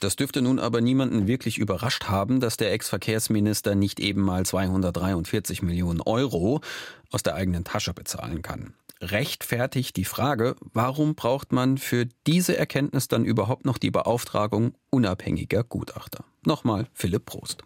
Das 0.00 0.16
dürfte 0.16 0.40
nun 0.40 0.58
aber 0.58 0.80
niemanden 0.80 1.26
wirklich 1.26 1.58
überrascht 1.58 2.04
haben, 2.04 2.40
dass 2.40 2.56
der 2.56 2.72
Ex-Verkehrsminister 2.72 3.74
nicht 3.74 4.00
eben 4.00 4.22
mal 4.22 4.46
243 4.46 5.60
Millionen 5.62 6.00
Euro 6.00 6.62
aus 7.10 7.22
der 7.22 7.34
eigenen 7.34 7.64
Tasche 7.64 7.92
bezahlen 7.92 8.40
kann. 8.40 8.72
Rechtfertigt 9.02 9.96
die 9.96 10.04
Frage, 10.04 10.56
warum 10.60 11.14
braucht 11.14 11.52
man 11.52 11.78
für 11.78 12.06
diese 12.26 12.58
Erkenntnis 12.58 13.08
dann 13.08 13.24
überhaupt 13.24 13.64
noch 13.64 13.78
die 13.78 13.90
Beauftragung 13.90 14.74
unabhängiger 14.90 15.64
Gutachter? 15.64 16.24
Nochmal 16.44 16.86
Philipp 16.92 17.24
Prost. 17.24 17.64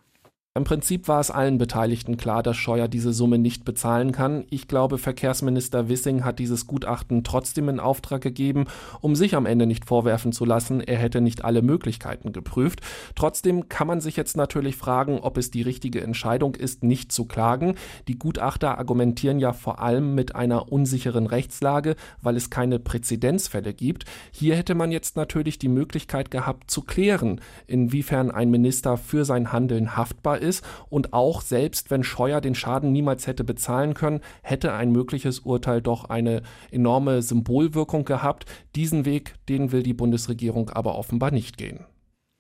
Im 0.57 0.63
Prinzip 0.63 1.09
war 1.09 1.19
es 1.19 1.33
allen 1.33 1.59
Beteiligten 1.59 2.17
klar, 2.17 2.45
dass 2.45 2.57
Scheuer 2.57 2.87
diese 2.87 3.13
Summe 3.13 3.39
nicht 3.39 3.65
bezahlen 3.65 4.13
kann. 4.13 4.45
Ich 4.51 4.69
glaube, 4.69 4.99
Verkehrsminister 4.99 5.89
Wissing 5.89 6.23
hat 6.23 6.39
dieses 6.39 6.69
Gutachten 6.69 7.25
trotzdem 7.25 7.69
in 7.69 7.81
Auftrag 7.81 8.21
gegeben, 8.21 8.67
um 9.01 9.17
sich 9.17 9.35
am 9.35 9.47
Ende 9.47 9.67
nicht 9.67 9.85
vorwerfen 9.85 10.31
zu 10.31 10.45
lassen, 10.45 10.81
er 10.81 10.97
hätte 10.99 11.21
nicht 11.21 11.45
alle 11.45 11.61
Möglichkeiten 11.61 12.33
geprüft. 12.33 12.83
Trotzdem 13.17 13.69
kann 13.69 13.89
man 13.89 14.01
sich 14.01 14.17
jetzt 14.17 14.37
natürlich 14.37 14.77
fragen, 14.77 15.19
ob 15.19 15.39
es 15.39 15.51
die 15.51 15.63
richtige 15.63 16.03
Entscheidung 16.03 16.55
ist, 16.55 16.85
nicht 16.85 17.11
zu 17.11 17.25
klagen. 17.25 17.75
Die 18.07 18.17
Gutachter 18.17 18.79
argumentieren 18.79 19.41
ja 19.41 19.53
vor 19.53 19.81
allem 19.81 20.15
mit 20.15 20.37
einer 20.37 20.71
unsicheren 20.71 21.27
Rechtslage, 21.27 21.97
weil 22.23 22.37
es 22.37 22.49
keine 22.49 22.79
Präzedenzfälle 22.79 23.75
gibt. 23.75 24.05
Hier 24.31 24.55
hätte 24.55 24.77
man 24.77 24.93
jetzt 24.93 25.17
natürlich 25.17 25.59
die 25.59 25.67
Möglichkeit 25.67 26.31
gehabt 26.31 26.71
zu 26.71 26.83
klären, 26.83 27.41
inwiefern 27.67 28.31
ein 28.31 28.53
Minister 28.53 28.97
für 28.97 29.25
sein 29.25 29.51
Handeln 29.51 29.97
haftbar 29.97 30.39
ist. 30.39 30.44
Und 30.89 31.13
auch 31.13 31.43
selbst 31.43 31.91
wenn 31.91 32.05
Scheuer 32.05 32.41
den 32.41 32.55
Schaden 32.55 32.93
niemals 32.93 33.27
hätte 33.27 33.45
bezahlen 33.45 33.95
können, 33.95 34.21
hätte 34.43 34.73
ein 34.73 34.93
mögliches 34.93 35.41
Urteil 35.41 35.83
doch 35.83 36.05
eine 36.07 36.43
enorme 36.71 37.23
Symbolwirkung 37.23 38.05
gehabt. 38.05 38.47
Diesen 38.75 39.05
Weg, 39.05 39.35
den 39.49 39.73
will 39.73 39.83
die 39.83 39.95
Bundesregierung 39.95 40.71
aber 40.71 40.97
offenbar 40.97 41.31
nicht 41.31 41.57
gehen. 41.57 41.87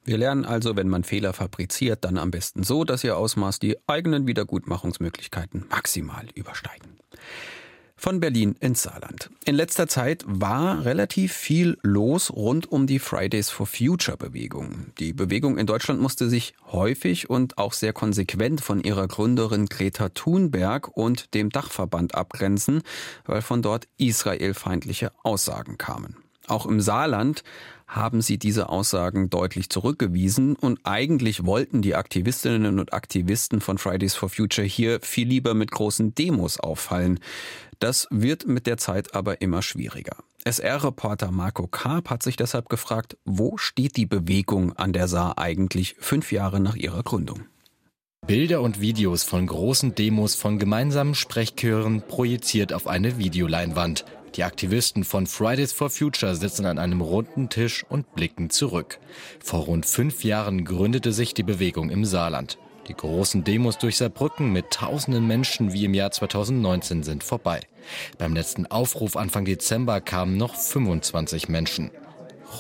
Wir 0.04 0.18
lernen 0.18 0.44
also, 0.44 0.76
wenn 0.76 0.88
man 0.88 1.02
Fehler 1.02 1.32
fabriziert, 1.32 2.04
dann 2.04 2.18
am 2.18 2.30
besten 2.30 2.62
so, 2.62 2.84
dass 2.84 3.02
ihr 3.04 3.16
Ausmaß 3.16 3.58
die 3.58 3.76
eigenen 3.86 4.26
Wiedergutmachungsmöglichkeiten 4.26 5.64
maximal 5.70 6.26
übersteigen. 6.34 6.98
Von 7.96 8.20
Berlin 8.20 8.56
ins 8.60 8.82
Saarland. 8.82 9.30
In 9.44 9.54
letzter 9.54 9.88
Zeit 9.88 10.24
war 10.26 10.84
relativ 10.84 11.32
viel 11.32 11.78
los 11.82 12.30
rund 12.30 12.70
um 12.70 12.86
die 12.86 12.98
Fridays 12.98 13.50
for 13.50 13.66
Future 13.66 14.16
Bewegung. 14.16 14.86
Die 14.98 15.12
Bewegung 15.12 15.58
in 15.58 15.66
Deutschland 15.66 16.00
musste 16.00 16.28
sich 16.28 16.54
häufig 16.70 17.30
und 17.30 17.56
auch 17.56 17.72
sehr 17.72 17.92
konsequent 17.92 18.60
von 18.60 18.82
ihrer 18.82 19.06
Gründerin 19.06 19.66
Greta 19.66 20.08
Thunberg 20.10 20.88
und 20.96 21.34
dem 21.34 21.50
Dachverband 21.50 22.14
abgrenzen, 22.14 22.82
weil 23.24 23.42
von 23.42 23.62
dort 23.62 23.86
israelfeindliche 23.96 25.12
Aussagen 25.22 25.78
kamen. 25.78 26.16
Auch 26.46 26.66
im 26.66 26.80
Saarland 26.80 27.42
haben 27.86 28.22
sie 28.22 28.38
diese 28.38 28.68
Aussagen 28.68 29.30
deutlich 29.30 29.70
zurückgewiesen 29.70 30.56
und 30.56 30.80
eigentlich 30.84 31.44
wollten 31.44 31.82
die 31.82 31.94
Aktivistinnen 31.94 32.78
und 32.78 32.92
Aktivisten 32.92 33.60
von 33.60 33.78
Fridays 33.78 34.14
for 34.14 34.28
Future 34.28 34.66
hier 34.66 35.00
viel 35.00 35.28
lieber 35.28 35.54
mit 35.54 35.70
großen 35.70 36.14
Demos 36.14 36.58
auffallen. 36.58 37.20
Das 37.78 38.06
wird 38.10 38.46
mit 38.46 38.66
der 38.66 38.78
Zeit 38.78 39.14
aber 39.14 39.40
immer 39.42 39.62
schwieriger. 39.62 40.16
SR-Reporter 40.44 41.30
Marco 41.30 41.66
Karp 41.66 42.10
hat 42.10 42.22
sich 42.22 42.36
deshalb 42.36 42.68
gefragt, 42.68 43.16
wo 43.24 43.56
steht 43.56 43.96
die 43.96 44.06
Bewegung 44.06 44.74
an 44.74 44.92
der 44.92 45.08
Saar 45.08 45.38
eigentlich 45.38 45.96
fünf 45.98 46.32
Jahre 46.32 46.60
nach 46.60 46.76
ihrer 46.76 47.02
Gründung? 47.02 47.44
Bilder 48.26 48.62
und 48.62 48.80
Videos 48.80 49.22
von 49.22 49.46
großen 49.46 49.94
Demos 49.94 50.34
von 50.34 50.58
gemeinsamen 50.58 51.14
Sprechchören 51.14 52.02
projiziert 52.02 52.72
auf 52.72 52.86
eine 52.86 53.18
Videoleinwand. 53.18 54.06
Die 54.34 54.42
Aktivisten 54.42 55.04
von 55.04 55.28
Fridays 55.28 55.72
for 55.72 55.90
Future 55.90 56.34
sitzen 56.34 56.66
an 56.66 56.78
einem 56.78 57.00
runden 57.00 57.48
Tisch 57.48 57.84
und 57.88 58.14
blicken 58.16 58.50
zurück. 58.50 58.98
Vor 59.38 59.66
rund 59.66 59.86
fünf 59.86 60.24
Jahren 60.24 60.64
gründete 60.64 61.12
sich 61.12 61.34
die 61.34 61.44
Bewegung 61.44 61.88
im 61.88 62.04
Saarland. 62.04 62.58
Die 62.88 62.94
großen 62.94 63.44
Demos 63.44 63.78
durch 63.78 63.96
Saarbrücken 63.96 64.52
mit 64.52 64.70
tausenden 64.70 65.26
Menschen 65.26 65.72
wie 65.72 65.84
im 65.84 65.94
Jahr 65.94 66.10
2019 66.10 67.04
sind 67.04 67.22
vorbei. 67.22 67.60
Beim 68.18 68.34
letzten 68.34 68.66
Aufruf 68.66 69.16
Anfang 69.16 69.44
Dezember 69.44 70.00
kamen 70.00 70.36
noch 70.36 70.56
25 70.56 71.48
Menschen. 71.48 71.90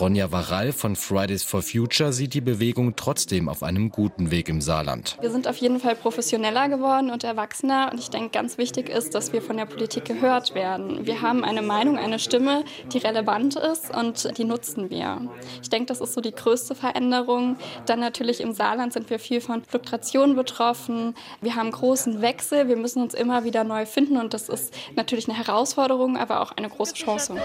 Ronja 0.00 0.32
Varall 0.32 0.72
von 0.72 0.96
Fridays 0.96 1.44
for 1.44 1.62
Future 1.62 2.12
sieht 2.12 2.34
die 2.34 2.40
Bewegung 2.40 2.96
trotzdem 2.96 3.48
auf 3.48 3.62
einem 3.62 3.90
guten 3.90 4.32
Weg 4.32 4.48
im 4.48 4.60
Saarland. 4.60 5.16
Wir 5.20 5.30
sind 5.30 5.46
auf 5.46 5.56
jeden 5.58 5.78
Fall 5.78 5.94
professioneller 5.94 6.68
geworden 6.68 7.10
und 7.10 7.22
erwachsener. 7.22 7.90
Und 7.92 8.00
ich 8.00 8.10
denke, 8.10 8.30
ganz 8.30 8.58
wichtig 8.58 8.88
ist, 8.88 9.14
dass 9.14 9.32
wir 9.32 9.40
von 9.40 9.56
der 9.56 9.66
Politik 9.66 10.04
gehört 10.04 10.56
werden. 10.56 11.06
Wir 11.06 11.22
haben 11.22 11.44
eine 11.44 11.62
Meinung, 11.62 11.96
eine 11.96 12.18
Stimme, 12.18 12.64
die 12.92 12.98
relevant 12.98 13.54
ist 13.54 13.94
und 13.94 14.36
die 14.36 14.42
nutzen 14.42 14.90
wir. 14.90 15.20
Ich 15.62 15.70
denke, 15.70 15.86
das 15.86 16.00
ist 16.00 16.14
so 16.14 16.20
die 16.20 16.32
größte 16.32 16.74
Veränderung. 16.74 17.56
Dann 17.86 18.00
natürlich 18.00 18.40
im 18.40 18.52
Saarland 18.52 18.92
sind 18.92 19.10
wir 19.10 19.20
viel 19.20 19.40
von 19.40 19.62
Fluktuationen 19.64 20.34
betroffen. 20.34 21.14
Wir 21.40 21.54
haben 21.54 21.70
großen 21.70 22.20
Wechsel. 22.20 22.66
Wir 22.66 22.76
müssen 22.76 23.00
uns 23.00 23.14
immer 23.14 23.44
wieder 23.44 23.62
neu 23.62 23.86
finden. 23.86 24.16
Und 24.16 24.34
das 24.34 24.48
ist 24.48 24.74
natürlich 24.96 25.28
eine 25.28 25.38
Herausforderung, 25.38 26.16
aber 26.16 26.40
auch 26.40 26.50
eine 26.52 26.68
große 26.68 26.94
Chance. 26.94 27.36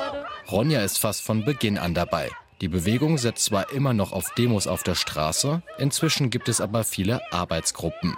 Ronja 0.51 0.81
ist 0.81 0.97
fast 0.97 1.21
von 1.21 1.45
Beginn 1.45 1.77
an 1.77 1.93
dabei. 1.93 2.31
Die 2.61 2.67
Bewegung 2.67 3.17
setzt 3.17 3.45
zwar 3.45 3.71
immer 3.71 3.93
noch 3.93 4.11
auf 4.11 4.33
Demos 4.37 4.67
auf 4.67 4.83
der 4.83 4.95
Straße, 4.95 5.61
inzwischen 5.77 6.29
gibt 6.29 6.49
es 6.49 6.59
aber 6.59 6.83
viele 6.83 7.21
Arbeitsgruppen. 7.31 8.17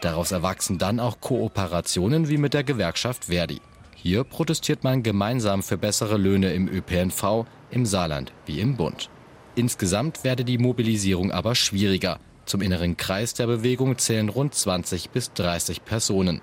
Daraus 0.00 0.30
erwachsen 0.30 0.78
dann 0.78 1.00
auch 1.00 1.20
Kooperationen 1.20 2.28
wie 2.28 2.36
mit 2.36 2.54
der 2.54 2.62
Gewerkschaft 2.62 3.24
Verdi. 3.24 3.60
Hier 3.96 4.22
protestiert 4.22 4.84
man 4.84 5.02
gemeinsam 5.02 5.64
für 5.64 5.76
bessere 5.76 6.18
Löhne 6.18 6.52
im 6.52 6.68
ÖPNV, 6.68 7.46
im 7.72 7.84
Saarland 7.84 8.32
wie 8.46 8.60
im 8.60 8.76
Bund. 8.76 9.10
Insgesamt 9.56 10.22
werde 10.22 10.44
die 10.44 10.58
Mobilisierung 10.58 11.32
aber 11.32 11.56
schwieriger. 11.56 12.20
Zum 12.46 12.62
inneren 12.62 12.96
Kreis 12.96 13.34
der 13.34 13.48
Bewegung 13.48 13.98
zählen 13.98 14.28
rund 14.28 14.54
20 14.54 15.10
bis 15.10 15.32
30 15.32 15.84
Personen. 15.84 16.40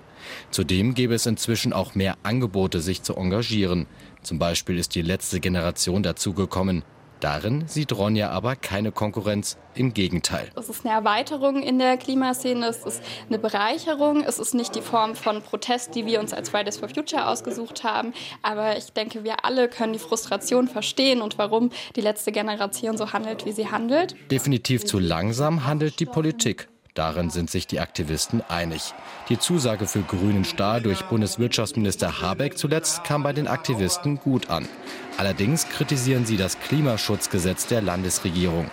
Zudem 0.50 0.94
gäbe 0.94 1.14
es 1.14 1.26
inzwischen 1.26 1.72
auch 1.72 1.94
mehr 1.94 2.16
Angebote, 2.22 2.80
sich 2.80 3.02
zu 3.02 3.16
engagieren. 3.16 3.86
Zum 4.22 4.38
Beispiel 4.38 4.78
ist 4.78 4.94
die 4.94 5.02
letzte 5.02 5.40
Generation 5.40 6.02
dazugekommen. 6.02 6.84
Darin 7.20 7.64
sieht 7.66 7.92
Ronja 7.92 8.30
aber 8.30 8.56
keine 8.56 8.92
Konkurrenz, 8.92 9.58
im 9.74 9.94
Gegenteil. 9.94 10.48
Es 10.56 10.68
ist 10.68 10.84
eine 10.84 10.94
Erweiterung 10.94 11.62
in 11.62 11.78
der 11.78 11.96
Klimaszene, 11.96 12.66
es 12.66 12.84
ist 12.84 13.02
eine 13.28 13.38
Bereicherung, 13.38 14.24
es 14.24 14.38
ist 14.38 14.54
nicht 14.54 14.74
die 14.74 14.80
Form 14.80 15.14
von 15.14 15.42
Protest, 15.42 15.94
die 15.94 16.04
wir 16.04 16.20
uns 16.20 16.32
als 16.32 16.50
Fridays 16.50 16.78
for 16.78 16.88
Future 16.88 17.28
ausgesucht 17.28 17.84
haben, 17.84 18.12
aber 18.42 18.76
ich 18.76 18.92
denke, 18.92 19.24
wir 19.24 19.44
alle 19.44 19.68
können 19.68 19.92
die 19.92 19.98
Frustration 19.98 20.68
verstehen 20.68 21.22
und 21.22 21.38
warum 21.38 21.70
die 21.96 22.00
letzte 22.00 22.32
Generation 22.32 22.96
so 22.96 23.12
handelt, 23.12 23.46
wie 23.46 23.52
sie 23.52 23.70
handelt. 23.70 24.16
Definitiv 24.30 24.84
zu 24.84 24.98
langsam 24.98 25.64
handelt 25.64 26.00
die 26.00 26.06
Politik. 26.06 26.68
Darin 26.98 27.30
sind 27.30 27.48
sich 27.48 27.68
die 27.68 27.78
Aktivisten 27.78 28.42
einig. 28.48 28.92
Die 29.28 29.38
Zusage 29.38 29.86
für 29.86 30.02
grünen 30.02 30.44
Stahl 30.44 30.82
durch 30.82 31.04
Bundeswirtschaftsminister 31.04 32.20
Habeck 32.20 32.58
zuletzt 32.58 33.04
kam 33.04 33.22
bei 33.22 33.32
den 33.32 33.46
Aktivisten 33.46 34.18
gut 34.18 34.50
an. 34.50 34.68
Allerdings 35.16 35.68
kritisieren 35.68 36.26
sie 36.26 36.36
das 36.36 36.58
Klimaschutzgesetz 36.58 37.68
der 37.68 37.82
Landesregierung. 37.82 38.68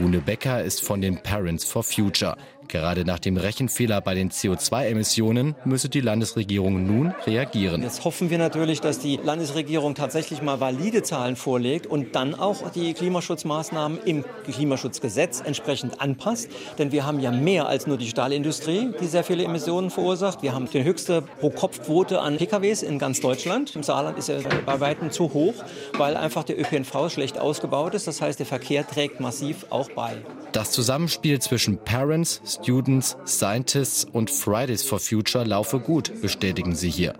Rune 0.00 0.20
Becker 0.20 0.62
ist 0.62 0.86
von 0.86 1.00
den 1.00 1.20
Parents 1.20 1.64
for 1.64 1.82
Future. 1.82 2.36
Gerade 2.74 3.04
nach 3.04 3.20
dem 3.20 3.36
Rechenfehler 3.36 4.00
bei 4.00 4.14
den 4.14 4.32
CO2-Emissionen 4.32 5.54
müsse 5.64 5.88
die 5.88 6.00
Landesregierung 6.00 6.84
nun 6.84 7.14
reagieren. 7.24 7.84
Jetzt 7.84 8.04
hoffen 8.04 8.30
wir 8.30 8.38
natürlich, 8.38 8.80
dass 8.80 8.98
die 8.98 9.16
Landesregierung 9.22 9.94
tatsächlich 9.94 10.42
mal 10.42 10.58
valide 10.58 11.04
Zahlen 11.04 11.36
vorlegt 11.36 11.86
und 11.86 12.16
dann 12.16 12.34
auch 12.34 12.72
die 12.72 12.92
Klimaschutzmaßnahmen 12.92 14.00
im 14.04 14.24
Klimaschutzgesetz 14.50 15.40
entsprechend 15.40 16.00
anpasst. 16.00 16.48
Denn 16.76 16.90
wir 16.90 17.06
haben 17.06 17.20
ja 17.20 17.30
mehr 17.30 17.68
als 17.68 17.86
nur 17.86 17.96
die 17.96 18.08
Stahlindustrie, 18.08 18.90
die 19.00 19.06
sehr 19.06 19.22
viele 19.22 19.44
Emissionen 19.44 19.90
verursacht. 19.90 20.42
Wir 20.42 20.52
haben 20.52 20.68
die 20.68 20.82
höchste 20.82 21.22
Pro-Kopf-Quote 21.22 22.20
an 22.20 22.38
PKWs 22.38 22.82
in 22.82 22.98
ganz 22.98 23.20
Deutschland. 23.20 23.76
Im 23.76 23.84
Saarland 23.84 24.18
ist 24.18 24.28
er 24.28 24.40
bei 24.66 24.80
weitem 24.80 25.12
zu 25.12 25.32
hoch, 25.32 25.54
weil 25.96 26.16
einfach 26.16 26.42
der 26.42 26.58
ÖPNV 26.58 27.08
schlecht 27.08 27.38
ausgebaut 27.38 27.94
ist. 27.94 28.08
Das 28.08 28.20
heißt, 28.20 28.40
der 28.40 28.46
Verkehr 28.46 28.84
trägt 28.84 29.20
massiv 29.20 29.66
auch 29.70 29.88
bei. 29.92 30.16
Das 30.54 30.70
Zusammenspiel 30.70 31.40
zwischen 31.40 31.78
Parents, 31.78 32.40
Students, 32.46 33.16
Scientists 33.26 34.04
und 34.04 34.30
Fridays 34.30 34.84
for 34.84 35.00
Future 35.00 35.42
laufe 35.42 35.80
gut, 35.80 36.12
bestätigen 36.22 36.76
sie 36.76 36.90
hier. 36.90 37.14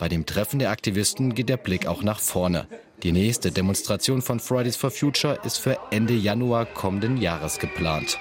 Bei 0.00 0.08
dem 0.08 0.26
Treffen 0.26 0.58
der 0.58 0.70
Aktivisten 0.70 1.32
geht 1.32 1.48
der 1.48 1.58
Blick 1.58 1.86
auch 1.86 2.02
nach 2.02 2.18
vorne. 2.18 2.66
Die 3.04 3.12
nächste 3.12 3.52
Demonstration 3.52 4.20
von 4.20 4.40
Fridays 4.40 4.74
for 4.74 4.90
Future 4.90 5.38
ist 5.44 5.58
für 5.58 5.78
Ende 5.92 6.14
Januar 6.14 6.66
kommenden 6.66 7.18
Jahres 7.18 7.60
geplant. 7.60 8.18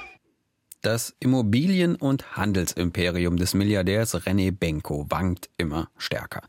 Das 0.82 1.14
Immobilien- 1.20 1.96
und 1.96 2.36
Handelsimperium 2.36 3.38
des 3.38 3.54
Milliardärs 3.54 4.16
René 4.16 4.52
Benko 4.52 5.06
wankt 5.10 5.48
immer 5.58 5.90
stärker. 5.96 6.42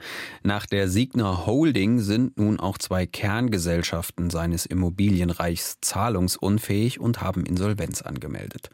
Nach 0.42 0.64
der 0.64 0.88
Signer 0.88 1.44
Holding 1.44 2.00
sind 2.00 2.38
nun 2.38 2.58
auch 2.58 2.78
zwei 2.78 3.04
Kerngesellschaften 3.04 4.30
seines 4.30 4.64
Immobilienreichs 4.64 5.82
zahlungsunfähig 5.82 6.98
und 6.98 7.20
haben 7.20 7.44
Insolvenz 7.44 8.00
angemeldet. 8.00 8.70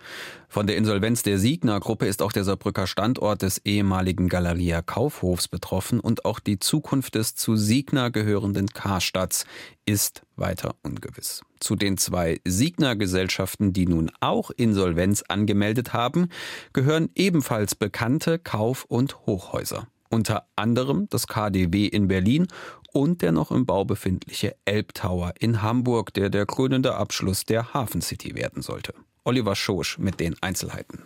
Von 0.49 0.69
der 0.69 0.77
Insolvenz 0.77 1.25
der 1.25 1.41
Signer-Gruppe 1.41 2.07
ist 2.07 2.23
auch 2.23 2.31
der 2.31 2.45
Saarbrücker 2.45 2.87
Standort 2.87 3.43
des 3.43 3.59
ehemaligen 3.65 4.29
Galeria 4.29 4.81
Kaufhofs 4.81 5.49
betroffen 5.49 5.99
und 5.99 6.25
auch 6.25 6.39
die 6.39 6.61
Zukunft 6.61 7.17
des 7.17 7.35
zu 7.35 7.57
Signer 7.57 8.13
gehörenden 8.13 8.69
Karstadts 8.69 9.45
ist 9.87 10.23
weiter 10.37 10.77
ungewiss. 10.85 11.43
Zu 11.61 11.77
den 11.77 11.99
zwei 11.99 12.41
Signer-Gesellschaften, 12.45 13.73
die 13.73 13.87
nun 13.87 14.11
auch 14.21 14.51
Insolvenz 14.51 15.23
angemeldet 15.29 15.93
haben, 15.93 16.29
gehören 16.73 17.11
ebenfalls 17.15 17.75
bekannte 17.75 18.39
Kauf- 18.39 18.85
und 18.85 19.27
Hochhäuser. 19.27 19.89
Unter 20.11 20.47
anderem 20.57 21.07
das 21.11 21.27
KDW 21.27 21.87
in 21.87 22.09
Berlin 22.09 22.47
und 22.93 23.23
der 23.23 23.33
noch 23.33 23.51
im 23.51 23.67
Bau 23.67 23.85
befindliche 23.85 24.57
Elbtower 24.65 25.35
in 25.39 25.63
Hamburg, 25.63 26.15
der 26.15 26.31
der 26.31 26.47
krönende 26.47 26.95
Abschluss 26.95 27.45
der 27.45 27.75
Hafen 27.75 28.01
City 28.01 28.35
werden 28.35 28.63
sollte. 28.63 28.95
Oliver 29.25 29.55
Schosch 29.55 29.99
mit 29.99 30.21
den 30.21 30.37
Einzelheiten. 30.41 31.03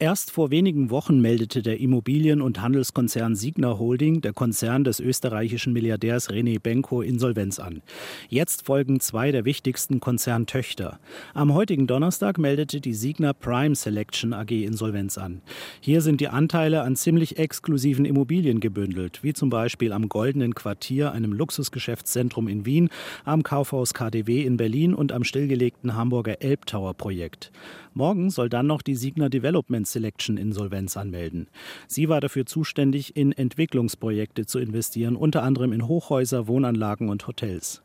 Erst 0.00 0.32
vor 0.32 0.50
wenigen 0.50 0.90
Wochen 0.90 1.20
meldete 1.20 1.62
der 1.62 1.78
Immobilien- 1.78 2.42
und 2.42 2.60
Handelskonzern 2.60 3.36
Signa 3.36 3.78
Holding, 3.78 4.22
der 4.22 4.32
Konzern 4.32 4.82
des 4.82 4.98
österreichischen 4.98 5.72
Milliardärs 5.72 6.30
René 6.30 6.58
Benko, 6.60 7.00
Insolvenz 7.00 7.60
an. 7.60 7.80
Jetzt 8.28 8.66
folgen 8.66 8.98
zwei 8.98 9.30
der 9.30 9.44
wichtigsten 9.44 10.00
Konzerntöchter. 10.00 10.98
Am 11.32 11.54
heutigen 11.54 11.86
Donnerstag 11.86 12.38
meldete 12.38 12.80
die 12.80 12.92
Signa 12.92 13.32
Prime 13.32 13.76
Selection 13.76 14.32
AG 14.32 14.50
Insolvenz 14.50 15.16
an. 15.16 15.42
Hier 15.80 16.00
sind 16.00 16.20
die 16.20 16.26
Anteile 16.26 16.82
an 16.82 16.96
ziemlich 16.96 17.38
exklusiven 17.38 18.04
Immobilien 18.04 18.58
gebündelt, 18.58 19.20
wie 19.22 19.32
zum 19.32 19.48
Beispiel 19.48 19.92
am 19.92 20.08
Goldenen 20.08 20.56
Quartier, 20.56 21.12
einem 21.12 21.32
Luxusgeschäftszentrum 21.32 22.48
in 22.48 22.66
Wien, 22.66 22.88
am 23.24 23.44
Kaufhaus 23.44 23.94
KDW 23.94 24.42
in 24.42 24.56
Berlin 24.56 24.92
und 24.92 25.12
am 25.12 25.22
stillgelegten 25.22 25.94
Hamburger 25.94 26.42
Elbtower 26.42 26.94
Projekt. 26.94 27.52
Morgen 27.96 28.30
soll 28.30 28.48
dann 28.48 28.66
noch 28.66 28.82
die 28.82 28.96
Signa 28.96 29.28
Development 29.28 29.86
Selection 29.86 30.36
Insolvenz 30.36 30.96
anmelden. 30.96 31.46
Sie 31.86 32.08
war 32.08 32.20
dafür 32.20 32.44
zuständig, 32.44 33.16
in 33.16 33.30
Entwicklungsprojekte 33.30 34.46
zu 34.46 34.58
investieren, 34.58 35.14
unter 35.14 35.44
anderem 35.44 35.72
in 35.72 35.86
Hochhäuser, 35.86 36.48
Wohnanlagen 36.48 37.08
und 37.08 37.28
Hotels. 37.28 37.82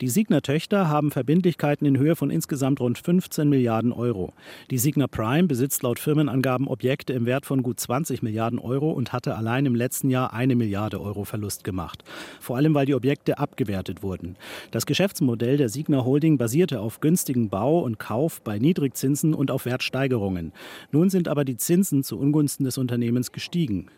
Die 0.00 0.06
Signer 0.06 0.42
Töchter 0.42 0.88
haben 0.88 1.10
Verbindlichkeiten 1.10 1.84
in 1.84 1.98
Höhe 1.98 2.14
von 2.14 2.30
insgesamt 2.30 2.80
rund 2.80 2.98
15 2.98 3.48
Milliarden 3.48 3.92
Euro. 3.92 4.32
Die 4.70 4.78
Signer 4.78 5.08
Prime 5.08 5.48
besitzt 5.48 5.82
laut 5.82 5.98
Firmenangaben 5.98 6.68
Objekte 6.68 7.12
im 7.14 7.26
Wert 7.26 7.44
von 7.44 7.64
gut 7.64 7.80
20 7.80 8.22
Milliarden 8.22 8.60
Euro 8.60 8.92
und 8.92 9.12
hatte 9.12 9.34
allein 9.34 9.66
im 9.66 9.74
letzten 9.74 10.08
Jahr 10.08 10.32
eine 10.32 10.54
Milliarde 10.54 11.00
Euro 11.00 11.24
Verlust 11.24 11.64
gemacht. 11.64 12.04
Vor 12.38 12.56
allem, 12.56 12.74
weil 12.74 12.86
die 12.86 12.94
Objekte 12.94 13.38
abgewertet 13.38 14.04
wurden. 14.04 14.36
Das 14.70 14.86
Geschäftsmodell 14.86 15.56
der 15.56 15.68
Signer 15.68 16.04
Holding 16.04 16.38
basierte 16.38 16.78
auf 16.78 17.00
günstigen 17.00 17.48
Bau 17.48 17.80
und 17.80 17.98
Kauf 17.98 18.40
bei 18.40 18.60
Niedrigzinsen 18.60 19.34
und 19.34 19.47
auf 19.50 19.64
Wertsteigerungen. 19.64 20.52
Nun 20.90 21.10
sind 21.10 21.28
aber 21.28 21.44
die 21.44 21.56
Zinsen 21.56 22.02
zu 22.02 22.18
Ungunsten 22.18 22.64
des 22.64 22.78
Unternehmens 22.78 23.32
gestiegen. 23.32 23.90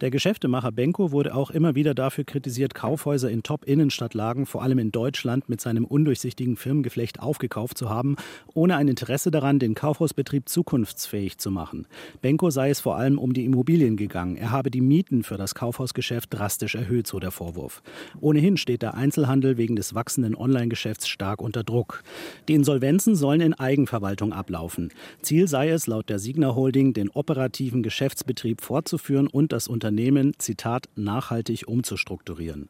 Der 0.00 0.10
Geschäftemacher 0.10 0.72
Benko 0.72 1.12
wurde 1.12 1.34
auch 1.34 1.50
immer 1.50 1.74
wieder 1.74 1.94
dafür 1.94 2.24
kritisiert, 2.24 2.74
Kaufhäuser 2.74 3.30
in 3.30 3.42
Top-Innenstadtlagen, 3.42 4.46
vor 4.46 4.62
allem 4.62 4.78
in 4.78 4.92
Deutschland, 4.92 5.48
mit 5.48 5.60
seinem 5.60 5.84
undurchsichtigen 5.84 6.56
Firmengeflecht 6.56 7.20
aufgekauft 7.20 7.78
zu 7.78 7.90
haben, 7.90 8.16
ohne 8.54 8.76
ein 8.76 8.88
Interesse 8.88 9.30
daran, 9.30 9.58
den 9.58 9.74
Kaufhausbetrieb 9.74 10.48
zukunftsfähig 10.48 11.38
zu 11.38 11.50
machen. 11.50 11.86
Benko 12.20 12.50
sei 12.50 12.70
es 12.70 12.80
vor 12.80 12.96
allem 12.96 13.18
um 13.18 13.32
die 13.32 13.44
Immobilien 13.44 13.96
gegangen. 13.96 14.36
Er 14.36 14.50
habe 14.50 14.70
die 14.70 14.80
Mieten 14.80 15.22
für 15.22 15.36
das 15.36 15.54
Kaufhausgeschäft 15.54 16.32
drastisch 16.32 16.74
erhöht, 16.74 17.06
so 17.06 17.18
der 17.18 17.30
Vorwurf. 17.30 17.82
Ohnehin 18.20 18.56
steht 18.56 18.82
der 18.82 18.94
Einzelhandel 18.94 19.56
wegen 19.58 19.76
des 19.76 19.94
wachsenden 19.94 20.34
Online-Geschäfts 20.34 21.08
stark 21.08 21.42
unter 21.42 21.64
Druck. 21.64 22.02
Die 22.48 22.54
Insolvenzen 22.54 23.16
sollen 23.16 23.40
in 23.40 23.54
Eigenverwaltung 23.54 24.32
ablaufen. 24.32 24.90
Ziel 25.22 25.48
sei 25.48 25.70
es, 25.70 25.86
laut 25.86 26.08
der 26.08 26.18
Signa 26.18 26.54
Holding, 26.54 26.92
den 26.92 27.10
operativen 27.10 27.82
Geschäftsbetrieb 27.82 28.60
fortzuführen 28.60 29.26
und 29.26 29.52
das 29.58 29.66
Unternehmen, 29.66 30.34
Zitat, 30.38 30.88
nachhaltig 30.94 31.66
umzustrukturieren. 31.66 32.68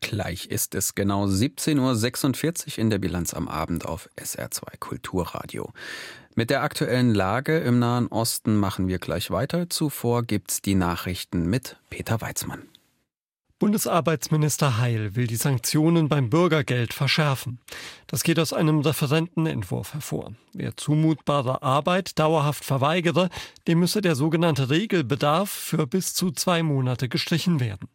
Gleich 0.00 0.46
ist 0.46 0.74
es 0.74 0.96
genau 0.96 1.26
17.46 1.26 2.72
Uhr 2.72 2.78
in 2.78 2.90
der 2.90 2.98
Bilanz 2.98 3.32
am 3.32 3.46
Abend 3.46 3.86
auf 3.86 4.10
SR2 4.16 4.76
Kulturradio. 4.80 5.72
Mit 6.34 6.50
der 6.50 6.64
aktuellen 6.64 7.14
Lage 7.14 7.58
im 7.58 7.78
Nahen 7.78 8.08
Osten 8.08 8.56
machen 8.56 8.88
wir 8.88 8.98
gleich 8.98 9.30
weiter. 9.30 9.70
Zuvor 9.70 10.24
gibt's 10.24 10.60
die 10.60 10.74
Nachrichten 10.74 11.48
mit 11.48 11.76
Peter 11.90 12.20
Weizmann. 12.20 12.62
Bundesarbeitsminister 13.60 14.78
Heil 14.78 15.14
will 15.14 15.28
die 15.28 15.36
Sanktionen 15.36 16.08
beim 16.08 16.28
Bürgergeld 16.28 16.92
verschärfen. 16.92 17.60
Das 18.08 18.24
geht 18.24 18.40
aus 18.40 18.52
einem 18.52 18.80
Referentenentwurf 18.80 19.94
hervor. 19.94 20.32
Wer 20.52 20.76
zumutbare 20.76 21.62
Arbeit 21.62 22.18
dauerhaft 22.18 22.64
verweigere, 22.64 23.30
dem 23.68 23.78
müsse 23.78 24.00
der 24.00 24.16
sogenannte 24.16 24.70
Regelbedarf 24.70 25.50
für 25.50 25.86
bis 25.86 26.14
zu 26.14 26.32
zwei 26.32 26.64
Monate 26.64 27.08
gestrichen 27.08 27.60
werden. 27.60 27.88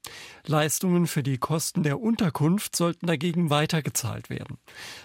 Leistungen 0.45 1.07
für 1.07 1.23
die 1.23 1.37
Kosten 1.37 1.83
der 1.83 1.99
Unterkunft 1.99 2.77
sollten 2.77 3.07
dagegen 3.07 3.49
weitergezahlt 3.49 4.29
werden. 4.29 4.59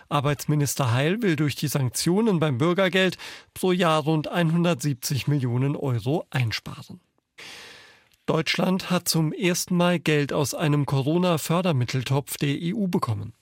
Arbeitsminister 0.08 0.92
Heil 0.92 1.20
will 1.20 1.34
durch 1.34 1.56
die 1.56 1.68
Sanktionen 1.68 2.38
beim 2.38 2.58
Bürgergeld 2.58 3.18
pro 3.54 3.73
Jahr 3.73 4.04
rund 4.04 4.28
170 4.28 5.26
Millionen 5.26 5.75
Euro 5.75 6.26
einsparen. 6.30 7.00
Deutschland 8.26 8.90
hat 8.90 9.06
zum 9.06 9.32
ersten 9.32 9.76
Mal 9.76 9.98
Geld 9.98 10.32
aus 10.32 10.54
einem 10.54 10.86
Corona-Fördermitteltopf 10.86 12.38
der 12.38 12.56
EU 12.58 12.86
bekommen. 12.86 13.34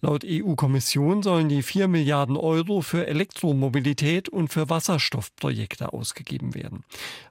Laut 0.00 0.24
EU-Kommission 0.24 1.24
sollen 1.24 1.48
die 1.48 1.62
4 1.62 1.88
Milliarden 1.88 2.36
Euro 2.36 2.82
für 2.82 3.08
Elektromobilität 3.08 4.28
und 4.28 4.46
für 4.46 4.70
Wasserstoffprojekte 4.70 5.92
ausgegeben 5.92 6.54
werden. 6.54 6.84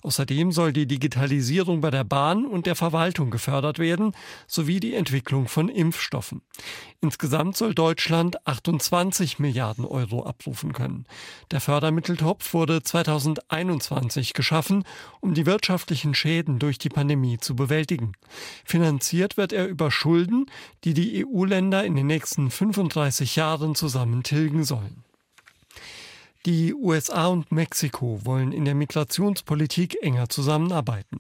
Außerdem 0.03 0.51
soll 0.51 0.74
die 0.74 0.86
Digitalisierung 0.86 1.79
bei 1.79 1.91
der 1.91 2.03
Bahn 2.03 2.45
und 2.45 2.65
der 2.65 2.75
Verwaltung 2.75 3.31
gefördert 3.31 3.79
werden, 3.79 4.12
sowie 4.47 4.81
die 4.81 4.95
Entwicklung 4.95 5.47
von 5.47 5.69
Impfstoffen. 5.69 6.41
Insgesamt 7.00 7.55
soll 7.55 7.74
Deutschland 7.74 8.45
28 8.45 9.39
Milliarden 9.39 9.86
Euro 9.86 10.25
abrufen 10.25 10.74
können. 10.74 11.05
Der 11.51 11.62
Fördermitteltopf 11.62 12.53
wurde 12.53 12.83
2021 12.83 14.33
geschaffen, 14.33 14.83
um 15.22 15.33
die 15.33 15.46
wirtschaftlichen 15.46 16.13
Schäden 16.15 16.59
durch 16.59 16.79
die 16.79 16.89
Pandemie 16.89 17.37
zu 17.37 17.55
bewältigen. 17.55 18.11
Finanziert 18.65 19.37
wird 19.37 19.53
er 19.53 19.68
über 19.68 19.89
Schulden, 19.89 20.48
die 20.83 20.94
die 20.94 21.25
EU-Länder 21.25 21.85
in 21.85 21.96
den 21.96 22.07
nächsten 22.07 22.51
35 22.57 23.35
Jahren 23.35 23.75
zusammen 23.75 24.24
tilgen 24.24 24.63
sollen. 24.63 25.03
Die 26.45 26.73
USA 26.73 27.27
und 27.27 27.51
Mexiko 27.51 28.21
wollen 28.23 28.51
in 28.51 28.63
der 28.63 28.75
Migrationspolitik 28.75 29.97
enger 30.01 30.29
zusammenarbeiten. 30.29 31.19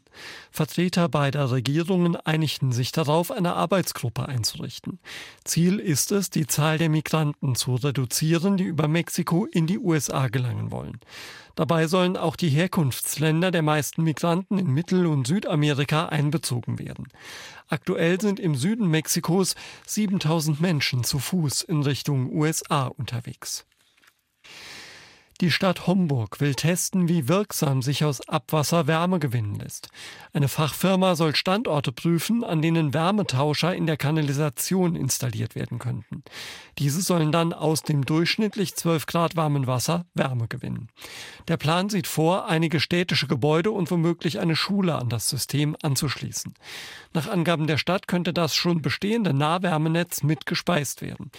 Vertreter 0.51 1.09
beider 1.09 1.51
Regierungen 1.51 2.15
einigten 2.15 2.71
sich 2.71 2.91
darauf, 2.91 3.31
eine 3.31 3.53
Arbeitsgruppe 3.53 4.27
einzurichten. 4.27 4.99
Ziel 5.43 5.79
ist 5.79 6.11
es, 6.11 6.29
die 6.29 6.47
Zahl 6.47 6.77
der 6.77 6.89
Migranten 6.89 7.55
zu 7.55 7.75
reduzieren, 7.75 8.57
die 8.57 8.63
über 8.63 8.87
Mexiko 8.87 9.45
in 9.45 9.67
die 9.67 9.79
USA 9.79 10.27
gelangen 10.27 10.71
wollen. 10.71 10.99
Dabei 11.55 11.87
sollen 11.87 12.15
auch 12.15 12.35
die 12.35 12.49
Herkunftsländer 12.49 13.49
der 13.49 13.63
meisten 13.63 14.03
Migranten 14.03 14.59
in 14.59 14.67
Mittel- 14.67 15.07
und 15.07 15.25
Südamerika 15.25 16.05
einbezogen 16.05 16.77
werden. 16.77 17.07
Aktuell 17.67 18.21
sind 18.21 18.39
im 18.39 18.55
Süden 18.55 18.87
Mexikos 18.87 19.55
7000 19.87 20.61
Menschen 20.61 21.03
zu 21.03 21.17
Fuß 21.17 21.63
in 21.63 21.81
Richtung 21.81 22.31
USA 22.31 22.85
unterwegs. 22.85 23.65
Die 25.39 25.51
Stadt 25.51 25.85
Homburg 25.85 26.39
will 26.41 26.55
testen, 26.55 27.07
wie 27.07 27.27
wirksam 27.27 27.83
sich 27.83 28.03
aus 28.03 28.27
Abwasser 28.27 28.87
Wärme 28.87 29.19
gewinnen 29.19 29.53
lässt. 29.53 29.89
Eine 30.33 30.47
Fachfirma 30.47 31.15
soll 31.15 31.35
Standorte 31.35 31.91
prüfen, 31.91 32.43
an 32.43 32.63
denen 32.63 32.91
Wärmetauscher 32.91 33.75
in 33.75 33.85
der 33.85 33.97
Kanalisation 33.97 34.95
installiert 34.95 35.53
werden 35.53 35.77
könnten. 35.77 36.23
Diese 36.79 37.01
sollen 37.01 37.31
dann 37.31 37.53
aus 37.53 37.83
dem 37.83 38.03
durchschnittlich 38.03 38.75
12 38.75 39.05
Grad 39.05 39.35
warmen 39.35 39.67
Wasser 39.67 40.07
Wärme 40.15 40.47
gewinnen. 40.47 40.89
Der 41.47 41.57
Plan 41.57 41.89
sieht 41.89 42.07
vor, 42.07 42.47
einige 42.47 42.79
städtische 42.79 43.27
Gebäude 43.27 43.69
und 43.69 43.91
womöglich 43.91 44.39
eine 44.39 44.55
Schule 44.55 44.95
an 44.95 45.07
das 45.07 45.29
System 45.29 45.77
anzuschließen. 45.83 46.55
Nach 47.13 47.27
Angaben 47.27 47.67
der 47.67 47.77
Stadt 47.77 48.07
könnte 48.07 48.33
das 48.33 48.55
schon 48.55 48.81
bestehende 48.81 49.35
Nahwärmenetz 49.35 50.23
mitgespeist 50.23 51.03
werden. 51.03 51.29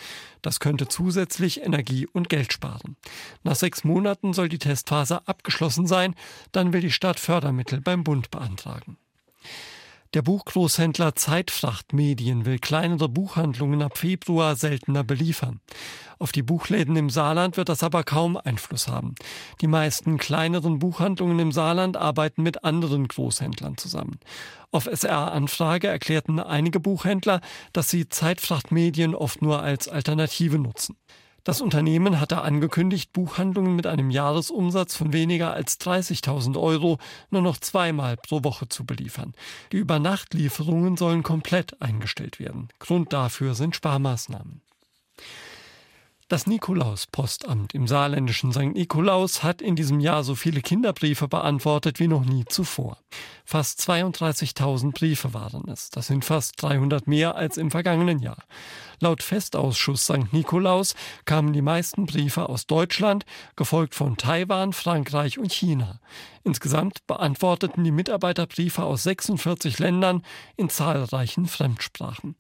Das 0.41 0.61
könnte 0.61 0.87
zusätzlich 0.87 1.63
Energie 1.63 2.07
und 2.07 2.29
Geld 2.29 2.53
sparen. 2.53 2.97
Nach 3.43 3.57
sechs 3.57 3.85
Monaten 3.89 4.33
soll 4.33 4.49
die 4.49 4.59
Testphase 4.59 5.27
abgeschlossen 5.27 5.89
sein, 5.89 6.15
dann 6.53 6.73
will 6.73 6.83
die 6.83 6.93
Stadt 6.93 7.19
Fördermittel 7.19 7.81
beim 7.81 8.05
Bund 8.05 8.31
beantragen. 8.31 8.97
Der 10.15 10.23
Buchgroßhändler 10.23 11.15
Zeitfracht 11.17 11.93
Medien 11.93 12.47
will 12.47 12.59
kleinere 12.59 13.11
Buchhandlungen 13.11 13.83
ab 13.83 13.99
Februar 13.99 14.57
seltener 14.57 15.05
beliefern. 15.05 15.61
Auf 16.19 16.33
die 16.33 16.43
Buchläden 16.43 16.97
im 16.97 17.11
Saarland 17.11 17.59
wird 17.59 17.69
das 17.69 17.83
aber 17.83 18.05
kaum 18.05 18.39
Einfluss 18.39 18.89
haben. 18.89 19.17
Die 19.61 19.67
meisten 19.67 20.17
kleineren 20.17 20.79
Buchhandlungen 20.79 21.39
im 21.39 21.53
Saarland 21.53 21.99
arbeiten 21.99 22.43
mit 22.43 22.65
anderen 22.65 23.07
Großhändlern 23.07 23.77
zusammen. 23.77 24.19
Auf 24.71 24.87
SR-Anfrage 24.87 25.89
erklärten 25.89 26.41
einige 26.41 26.81
Buchhändler, 26.81 27.43
dass 27.75 27.91
sie 27.91 28.09
Zeitfracht 28.09 28.73
Medien 28.73 29.15
oft 29.15 29.43
nur 29.43 29.61
als 29.61 29.89
Alternative 29.89 30.59
nutzen. 30.59 30.97
Das 31.49 31.63
Unternehmen 31.63 32.21
hatte 32.21 32.43
angekündigt, 32.43 33.15
Buchhandlungen 33.15 33.75
mit 33.75 33.87
einem 33.87 34.11
Jahresumsatz 34.11 34.95
von 34.95 35.15
weniger 35.15 35.55
als 35.55 35.81
30.000 35.81 36.61
Euro 36.61 36.99
nur 37.31 37.41
noch 37.41 37.57
zweimal 37.57 38.19
pro 38.19 38.45
Woche 38.45 38.69
zu 38.69 38.85
beliefern. 38.85 39.33
Die 39.73 39.79
Übernachtlieferungen 39.79 40.99
sollen 40.99 41.23
komplett 41.23 41.81
eingestellt 41.81 42.39
werden. 42.39 42.69
Grund 42.81 43.15
dafür 43.15 43.55
sind 43.55 43.75
Sparmaßnahmen. 43.75 44.61
Das 46.29 46.47
Nikolaus-Postamt 46.47 47.73
im 47.73 47.87
saarländischen 47.87 48.53
St. 48.53 48.75
Nikolaus 48.75 49.43
hat 49.43 49.63
in 49.63 49.75
diesem 49.75 49.99
Jahr 49.99 50.25
so 50.25 50.35
viele 50.35 50.61
Kinderbriefe 50.61 51.29
beantwortet 51.29 51.99
wie 52.01 52.09
noch 52.09 52.27
nie 52.27 52.45
zuvor. 52.45 52.99
Fast 53.47 53.81
32.000 53.81 54.93
Briefe 54.93 55.33
waren 55.33 55.67
es. 55.69 55.89
Das 55.89 56.09
sind 56.09 56.27
fast 56.27 56.63
300 56.63 57.07
mehr 57.07 57.37
als 57.37 57.57
im 57.57 57.71
vergangenen 57.71 58.19
Jahr. 58.19 58.45
Laut 59.01 59.23
Festausschuss 59.23 60.05
St. 60.05 60.33
Nikolaus 60.33 60.95
kamen 61.25 61.53
die 61.53 61.63
meisten 61.63 62.07
Briefe 62.07 62.49
aus 62.49 62.67
Deutschland, 62.67 63.25
gefolgt 63.55 63.95
von 63.95 64.17
Taiwan, 64.17 64.73
Frankreich 64.73 65.39
und 65.39 65.53
China. 65.53 66.01
Insgesamt 66.43 67.07
beantworteten 67.07 67.85
die 67.85 67.93
Mitarbeiter 67.93 68.47
Briefe 68.47 68.83
aus 68.83 69.05
46 69.05 69.79
Ländern 69.79 70.23
in 70.57 70.69
zahlreichen 70.69 71.47
Fremdsprachen. 71.47 72.35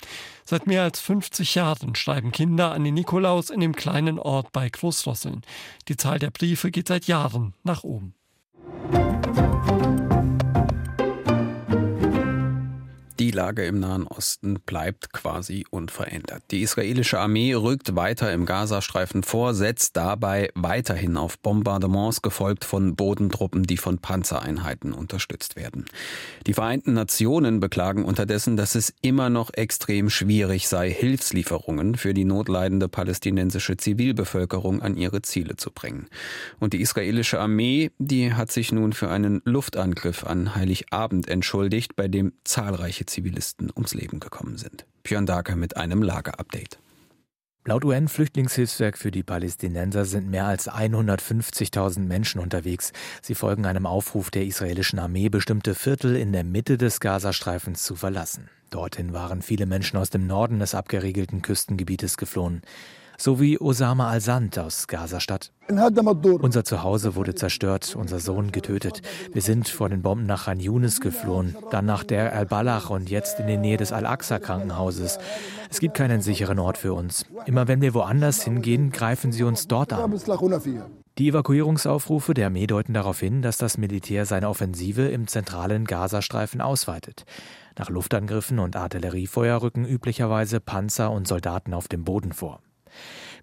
Seit 0.45 0.67
mehr 0.67 0.83
als 0.83 1.01
50 1.01 1.55
Jahren 1.55 1.95
schreiben 1.95 2.33
Kinder 2.33 2.73
an 2.73 2.85
den 2.85 2.95
Nikolaus 2.95 3.51
in 3.51 3.61
dem 3.61 3.77
kleinen 3.77 4.19
Ort 4.19 4.51
bei 4.53 4.69
Großrosseln. 4.69 5.43
Die 5.89 5.97
Zahl 5.97 6.19
der 6.19 6.31
Briefe 6.31 6.71
geht 6.71 6.89
seit 6.89 7.07
Jahren 7.07 7.55
nach 7.63 7.85
oben. 7.85 8.15
Lage 13.39 13.65
im 13.67 13.79
Nahen 13.79 14.09
Osten 14.09 14.59
bleibt 14.67 15.13
quasi 15.13 15.65
unverändert. 15.71 16.43
Die 16.51 16.63
israelische 16.63 17.21
Armee 17.21 17.55
rückt 17.55 17.95
weiter 17.95 18.33
im 18.33 18.47
Gazastreifen 18.47 19.23
vor, 19.23 19.55
setzt 19.55 19.97
dabei 19.97 20.51
weiterhin 20.57 21.17
auf 21.17 21.39
Bombardements, 21.39 22.21
gefolgt 22.21 22.65
von 22.65 22.97
Bodentruppen, 22.97 23.63
die 23.63 23.77
von 23.77 23.99
Panzereinheiten 23.99 24.93
unterstützt 24.93 25.55
werden. 25.55 25.85
Die 26.49 26.53
Vereinten 26.53 26.95
Nationen 26.95 27.61
beklagen 27.61 28.05
unterdessen, 28.05 28.57
dass 28.57 28.75
es 28.75 28.93
immer 29.03 29.31
noch 29.31 29.55
extrem 29.55 30.11
schwierig 30.11 30.67
sei, 30.67 30.91
Hilfslieferungen 30.91 31.95
für 31.95 32.15
die 32.15 32.25
notleidende 32.25 32.89
palästinensische 32.89 33.77
Zivilbevölkerung 33.77 34.83
an 34.83 34.97
ihre 34.97 35.23
Ziele 35.23 35.55
zu 35.55 35.71
bringen. 35.71 36.09
Und 36.59 36.73
die 36.73 36.81
israelische 36.81 37.39
Armee, 37.39 37.93
die 37.99 38.35
hat 38.35 38.51
sich 38.51 38.73
nun 38.73 38.93
für 38.93 39.11
einen 39.11 39.43
Luftangriff 39.45 40.25
an 40.25 40.57
Heiligabend 40.57 41.29
entschuldigt, 41.29 41.95
bei 41.95 42.09
dem 42.09 42.33
zahlreiche 42.43 43.07
Zivilisten 43.07 43.28
ums 43.77 43.95
Leben 43.95 44.21
gekommen 44.21 44.57
sind. 44.59 44.87
Björn 45.03 45.27
Daker 45.27 45.57
mit 45.57 45.77
einem 45.77 46.03
Lagerupdate. 46.03 46.79
Laut 47.65 47.85
UN-Flüchtlingshilfswerk 47.85 48.97
für 48.97 49.11
die 49.11 49.23
Palästinenser 49.23 50.07
sind 50.07 50.31
mehr 50.31 50.47
als 50.47 50.71
150.000 50.71 52.01
Menschen 52.01 52.41
unterwegs. 52.41 52.93
Sie 53.21 53.35
folgen 53.35 53.67
einem 53.67 53.85
Aufruf 53.85 54.31
der 54.31 54.47
israelischen 54.47 54.99
Armee, 54.99 55.29
bestimmte 55.29 55.75
Viertel 55.75 56.17
in 56.17 56.33
der 56.33 56.45
Mitte 56.45 56.79
des 56.79 56.99
Gazastreifens 56.99 57.83
zu 57.83 57.95
verlassen. 57.95 58.49
Dorthin 58.71 59.13
waren 59.13 59.43
viele 59.43 59.67
Menschen 59.67 59.99
aus 59.99 60.09
dem 60.09 60.27
Norden 60.27 60.61
des 60.61 60.75
abgeriegelten 60.75 61.43
Küstengebietes 61.43 62.17
geflohen 62.17 62.63
sowie 63.19 63.59
Osama 63.59 64.09
al-Sand 64.09 64.59
aus 64.59 64.87
Gazastadt. 64.87 65.53
Unser 65.69 66.65
Zuhause 66.65 67.15
wurde 67.15 67.35
zerstört, 67.35 67.95
unser 67.95 68.21
Sohn 68.21 68.53
getötet. 68.53 69.03
Wir 69.33 69.43
sind 69.43 69.69
vor 69.69 69.89
den 69.89 70.03
Bomben 70.03 70.25
nach 70.25 70.47
Khan 70.47 70.61
Yunis 70.61 71.01
geflohen, 71.01 71.57
dann 71.71 71.85
nach 71.85 72.05
der 72.05 72.33
al-Balach 72.35 72.89
und 72.91 73.11
jetzt 73.11 73.41
in 73.41 73.47
die 73.49 73.59
Nähe 73.59 73.77
des 73.77 73.93
Al-Aqsa-Krankenhauses. 73.93 75.19
Es 75.69 75.81
gibt 75.81 75.95
keinen 75.95 76.23
sicheren 76.23 76.59
Ort 76.59 76.79
für 76.79 76.95
uns. 76.95 77.27
Immer 77.45 77.69
wenn 77.69 77.83
wir 77.83 77.93
woanders 77.93 78.43
hingehen, 78.43 78.91
greifen 78.91 79.33
sie 79.33 79.43
uns 79.43 79.69
dort 79.69 79.93
an. 79.93 80.19
Die 81.19 81.29
Evakuierungsaufrufe 81.29 82.33
der 82.33 82.47
Armee 82.47 82.69
deuten 82.69 82.95
darauf 82.95 83.19
hin, 83.19 83.43
dass 83.43 83.59
das 83.59 83.77
Militär 83.77 84.25
seine 84.25 84.49
Offensive 84.49 85.09
im 85.09 85.27
zentralen 85.27 85.85
Gazastreifen 85.85 86.61
ausweitet. 86.61 87.25
Nach 87.77 87.91
Luftangriffen 87.91 88.61
und 88.61 88.77
Artilleriefeuer 88.77 89.61
rücken 89.61 89.85
üblicherweise 89.85 90.61
Panzer 90.61 91.11
und 91.11 91.27
Soldaten 91.27 91.75
auf 91.75 91.89
dem 91.89 92.05
Boden 92.05 92.33
vor. 92.33 92.61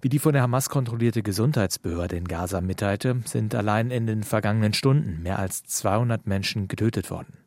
Wie 0.01 0.09
die 0.09 0.19
von 0.19 0.33
der 0.33 0.41
Hamas 0.41 0.69
kontrollierte 0.69 1.23
Gesundheitsbehörde 1.23 2.15
in 2.15 2.27
Gaza 2.27 2.61
mitteilte, 2.61 3.21
sind 3.25 3.55
allein 3.55 3.91
in 3.91 4.07
den 4.07 4.23
vergangenen 4.23 4.73
Stunden 4.73 5.23
mehr 5.23 5.39
als 5.39 5.63
200 5.63 6.27
Menschen 6.27 6.67
getötet 6.67 7.09
worden. 7.09 7.37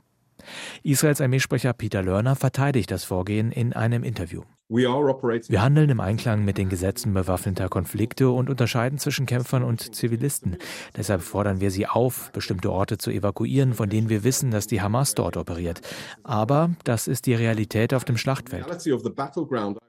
Israels 0.82 1.20
Armeesprecher 1.20 1.72
Peter 1.72 2.02
Lerner 2.02 2.36
verteidigt 2.36 2.90
das 2.90 3.04
Vorgehen 3.04 3.52
in 3.52 3.72
einem 3.72 4.02
Interview. 4.02 4.42
Wir 4.70 5.62
handeln 5.62 5.88
im 5.88 6.00
Einklang 6.00 6.44
mit 6.44 6.58
den 6.58 6.68
Gesetzen 6.68 7.14
bewaffneter 7.14 7.70
Konflikte 7.70 8.28
und 8.28 8.50
unterscheiden 8.50 8.98
zwischen 8.98 9.24
Kämpfern 9.24 9.62
und 9.62 9.94
Zivilisten. 9.94 10.58
Deshalb 10.94 11.22
fordern 11.22 11.62
wir 11.62 11.70
sie 11.70 11.86
auf, 11.86 12.30
bestimmte 12.32 12.70
Orte 12.70 12.98
zu 12.98 13.10
evakuieren, 13.10 13.72
von 13.72 13.88
denen 13.88 14.10
wir 14.10 14.24
wissen, 14.24 14.50
dass 14.50 14.66
die 14.66 14.82
Hamas 14.82 15.14
dort 15.14 15.38
operiert. 15.38 15.80
Aber 16.22 16.68
das 16.84 17.08
ist 17.08 17.24
die 17.24 17.32
Realität 17.32 17.94
auf 17.94 18.04
dem 18.04 18.18
Schlachtfeld. 18.18 18.66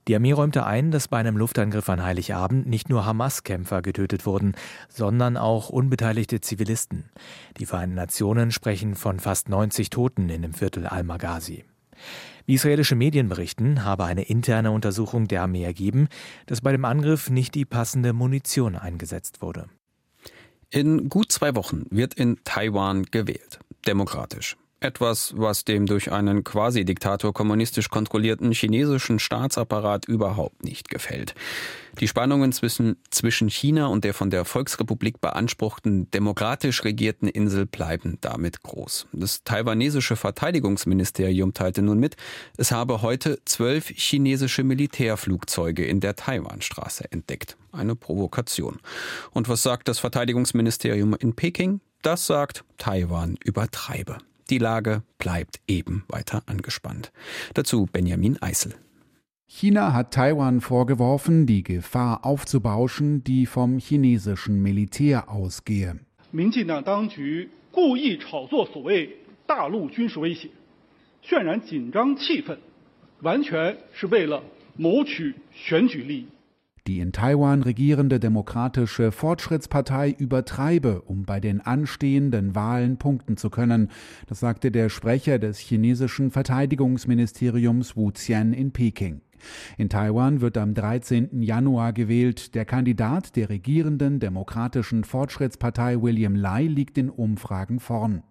Die 0.08 0.16
Armee 0.16 0.32
räumte 0.32 0.66
ein, 0.66 0.92
dass 0.92 1.10
bei 1.10 1.18
einem 1.18 1.36
Luftangriff 1.36 1.90
an 1.90 2.02
Heiligabend 2.02 2.66
nicht 2.66 2.88
nur 2.88 3.06
Hamas-Kämpfer 3.06 3.82
getötet 3.82 4.26
wurden, 4.26 4.54
sondern 4.88 5.36
auch 5.36 5.70
unbeteiligte 5.70 6.40
Zivilisten. 6.40 7.10
Die 7.58 7.66
Vereinten 7.66 7.96
Nationen 7.96 8.52
sprechen 8.52 8.96
von 8.96 9.20
fast 9.20 9.50
90 9.50 9.90
Toten 9.90 10.30
in 10.30 10.42
dem 10.42 10.54
Viertel 10.54 10.88
Al-Maghazi. 10.88 11.66
Israelische 12.50 12.96
Medien 12.96 13.30
berichten, 13.30 13.86
habe 13.86 14.06
eine 14.06 14.24
interne 14.24 14.72
Untersuchung 14.72 15.28
der 15.28 15.44
Armee 15.44 15.64
ergeben, 15.64 16.08
dass 16.48 16.62
bei 16.62 16.72
dem 16.72 16.84
Angriff 16.84 17.30
nicht 17.30 17.54
die 17.54 17.66
passende 17.66 18.12
Munition 18.12 18.76
eingesetzt 18.76 19.42
wurde. 19.42 19.68
In 20.72 21.10
gut 21.10 21.32
zwei 21.32 21.56
Wochen 21.56 21.86
wird 21.90 22.16
in 22.16 22.38
Taiwan 22.44 23.04
gewählt. 23.04 23.60
Demokratisch. 23.88 24.58
Etwas, 24.82 25.34
was 25.36 25.66
dem 25.66 25.86
durch 25.86 26.12
einen 26.12 26.46
Quasi-Diktator 26.46 27.34
kommunistisch 27.34 27.90
kontrollierten 27.90 28.54
chinesischen 28.54 29.20
Staatsapparat 29.20 30.06
überhaupt 30.06 30.64
nicht 30.64 30.90
gefällt. 30.90 31.36
Die 32.00 32.08
Spannungen 32.08 32.54
zwischen, 32.54 32.96
zwischen 33.10 33.50
China 33.50 33.88
und 33.88 34.06
der 34.06 34.14
von 34.14 34.30
der 34.30 34.46
Volksrepublik 34.46 35.20
beanspruchten 35.20 36.10
demokratisch 36.12 36.86
regierten 36.86 37.28
Insel 37.28 37.66
bleiben 37.66 38.20
damit 38.22 38.64
groß. 38.64 39.08
Das 39.12 39.44
taiwanesische 39.44 40.16
Verteidigungsministerium 40.16 41.54
teilte 41.54 41.82
nun 41.82 42.00
mit, 42.00 42.16
es 42.56 42.72
habe 42.72 43.02
heute 43.02 43.40
zwölf 43.44 43.90
chinesische 43.90 44.64
Militärflugzeuge 44.64 45.86
in 45.86 46.00
der 46.00 46.16
Taiwanstraße 46.16 47.12
entdeckt. 47.12 47.58
Eine 47.74 47.96
Provokation. 47.96 48.80
Und 49.32 49.50
was 49.50 49.62
sagt 49.62 49.90
das 49.90 50.00
Verteidigungsministerium 50.00 51.16
in 51.20 51.34
Peking? 51.36 51.82
Das 52.02 52.28
sagt, 52.28 52.64
Taiwan 52.78 53.36
übertreibe. 53.44 54.20
Die 54.50 54.58
Lage 54.58 55.04
bleibt 55.18 55.60
eben 55.68 56.04
weiter 56.08 56.44
angespannt. 56.48 57.12
Dazu 57.54 57.88
Benjamin 57.92 58.42
Eisel. 58.42 58.74
China 59.46 59.94
hat 59.94 60.14
Taiwan 60.14 60.62
vorgeworfen, 60.62 61.48
die 61.48 61.64
Gefahr 61.64 62.24
aufzubauschen, 62.24 63.24
die 63.24 63.46
vom 63.46 63.80
chinesischen 63.80 64.62
Militär 64.62 65.30
ausgehe. 65.30 66.00
Die 76.90 77.02
in 77.02 77.12
Taiwan 77.12 77.62
regierende 77.62 78.20
Demokratische 78.20 79.12
Fortschrittspartei 79.12 80.10
übertreibe, 80.10 81.04
um 81.04 81.24
bei 81.24 81.40
den 81.40 81.62
anstehenden 81.62 82.56
Wahlen 82.56 82.98
punkten 82.98 83.38
zu 83.38 83.52
können. 83.52 83.92
Das 84.26 84.40
sagte 84.40 84.72
der 84.72 84.90
Sprecher 84.90 85.38
des 85.38 85.60
chinesischen 85.60 86.32
Verteidigungsministeriums 86.32 87.96
Wu 87.96 88.10
Qian 88.12 88.54
in 88.54 88.72
Peking. 88.72 89.22
In 89.78 89.90
Taiwan 89.90 90.42
wird 90.42 90.58
am 90.58 90.74
13. 90.74 91.42
Januar 91.42 91.94
gewählt. 91.94 92.56
Der 92.56 92.66
Kandidat 92.66 93.36
der 93.36 93.50
regierenden 93.50 94.20
Demokratischen 94.20 95.04
Fortschrittspartei 95.04 96.02
William 96.02 96.36
Lai 96.36 96.64
liegt 96.64 96.98
in 96.98 97.10
Umfragen 97.10 97.80
vorn. 97.80 98.24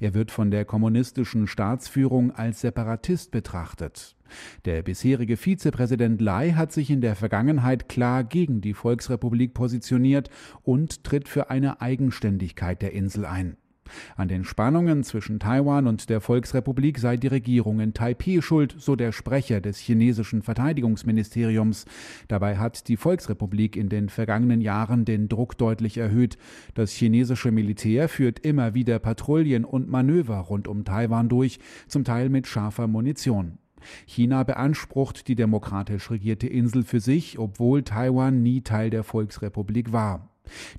Er 0.00 0.14
wird 0.14 0.30
von 0.30 0.50
der 0.50 0.64
kommunistischen 0.64 1.46
Staatsführung 1.46 2.30
als 2.30 2.60
Separatist 2.60 3.30
betrachtet. 3.30 4.16
Der 4.64 4.82
bisherige 4.82 5.36
Vizepräsident 5.36 6.20
Lai 6.20 6.52
hat 6.52 6.72
sich 6.72 6.90
in 6.90 7.00
der 7.00 7.16
Vergangenheit 7.16 7.88
klar 7.88 8.24
gegen 8.24 8.60
die 8.60 8.74
Volksrepublik 8.74 9.54
positioniert 9.54 10.30
und 10.62 11.04
tritt 11.04 11.28
für 11.28 11.50
eine 11.50 11.80
Eigenständigkeit 11.80 12.82
der 12.82 12.92
Insel 12.92 13.26
ein. 13.26 13.56
An 14.16 14.28
den 14.28 14.44
Spannungen 14.44 15.04
zwischen 15.04 15.38
Taiwan 15.38 15.86
und 15.86 16.08
der 16.08 16.20
Volksrepublik 16.20 16.98
sei 16.98 17.16
die 17.16 17.28
Regierung 17.28 17.80
in 17.80 17.94
Taipeh 17.94 18.42
schuld, 18.42 18.74
so 18.78 18.96
der 18.96 19.12
Sprecher 19.12 19.60
des 19.60 19.78
chinesischen 19.78 20.42
Verteidigungsministeriums. 20.42 21.84
Dabei 22.28 22.56
hat 22.56 22.88
die 22.88 22.96
Volksrepublik 22.96 23.76
in 23.76 23.88
den 23.88 24.08
vergangenen 24.08 24.60
Jahren 24.60 25.04
den 25.04 25.28
Druck 25.28 25.56
deutlich 25.58 25.98
erhöht. 25.98 26.38
Das 26.74 26.92
chinesische 26.92 27.50
Militär 27.50 28.08
führt 28.08 28.38
immer 28.40 28.74
wieder 28.74 28.98
Patrouillen 28.98 29.64
und 29.64 29.88
Manöver 29.88 30.38
rund 30.38 30.68
um 30.68 30.84
Taiwan 30.84 31.28
durch, 31.28 31.58
zum 31.88 32.04
Teil 32.04 32.28
mit 32.28 32.46
scharfer 32.46 32.86
Munition. 32.86 33.58
China 34.06 34.42
beansprucht 34.42 35.28
die 35.28 35.34
demokratisch 35.34 36.10
regierte 36.10 36.46
Insel 36.46 36.82
für 36.84 37.00
sich, 37.00 37.38
obwohl 37.38 37.82
Taiwan 37.82 38.42
nie 38.42 38.62
Teil 38.62 38.90
der 38.90 39.04
Volksrepublik 39.04 39.92
war. 39.92 40.31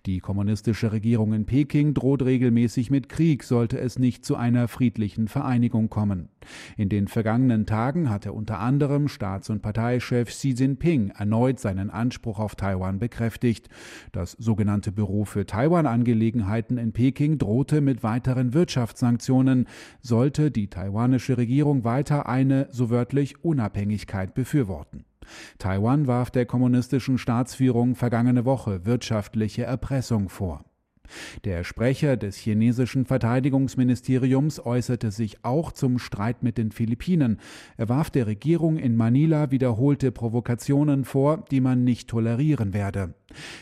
Die 0.06 0.20
kommunistische 0.20 0.92
Regierung 0.92 1.34
in 1.34 1.46
Peking 1.46 1.94
droht 1.94 2.24
regelmäßig 2.24 2.92
mit 2.92 3.10
Krieg, 3.10 3.44
sollte 3.44 3.80
es 3.80 4.00
nicht 4.00 4.26
zu 4.26 4.36
einer 4.36 4.68
friedlichen 4.68 5.28
Vereinigung 5.28 5.90
kommen. 5.90 6.30
In 6.78 6.90
den 6.90 7.08
vergangenen 7.08 7.66
Tagen 7.66 8.10
hatte 8.10 8.34
unter 8.34 8.60
anderem 8.60 9.08
Staats- 9.08 9.50
und 9.50 9.62
Parteichef 9.62 10.30
Xi 10.30 10.50
Jinping 10.50 11.10
erneut 11.10 11.60
seinen 11.60 11.90
Anspruch 11.90 12.40
auf 12.40 12.56
Taiwan 12.56 13.00
bekräftigt. 13.00 13.70
Das 14.12 14.32
sogenannte 14.34 14.92
Büro 14.92 15.26
für 15.26 15.46
Taiwan-Angelegenheiten 15.46 16.78
in 16.78 16.92
Peking 16.92 17.38
drohte 17.38 17.82
mit 17.82 18.04
weiteren 18.04 18.54
Wirtschaftssanktionen, 18.54 19.68
sollte 20.02 20.52
die 20.52 20.68
taiwanische 20.68 21.38
Regierung 21.38 21.84
weiter 21.84 22.28
eine, 22.28 22.68
so 22.72 22.90
wörtlich, 22.90 23.44
Unabhängigkeit 23.44 24.34
befürworten. 24.34 25.06
Taiwan 25.58 26.08
warf 26.08 26.32
der 26.32 26.46
kommunistischen 26.46 27.18
Staatsführung 27.18 27.96
vergangene 27.96 28.46
Woche 28.46 28.86
wirtschaftliche 28.86 29.64
Erpressung 29.64 30.30
vor. 30.30 30.66
Der 31.44 31.64
Sprecher 31.64 32.18
des 32.18 32.38
chinesischen 32.38 33.06
Verteidigungsministeriums 33.06 34.60
äußerte 34.60 35.12
sich 35.12 35.44
auch 35.44 35.72
zum 35.72 36.00
Streit 36.00 36.44
mit 36.44 36.58
den 36.58 36.72
Philippinen. 36.72 37.40
Er 37.78 37.90
warf 37.90 38.10
der 38.10 38.28
Regierung 38.28 38.78
in 38.78 38.96
Manila 38.96 39.52
wiederholte 39.52 40.12
Provokationen 40.12 41.04
vor, 41.04 41.46
die 41.52 41.62
man 41.62 41.84
nicht 41.84 42.10
tolerieren 42.10 42.74
werde. 42.74 43.14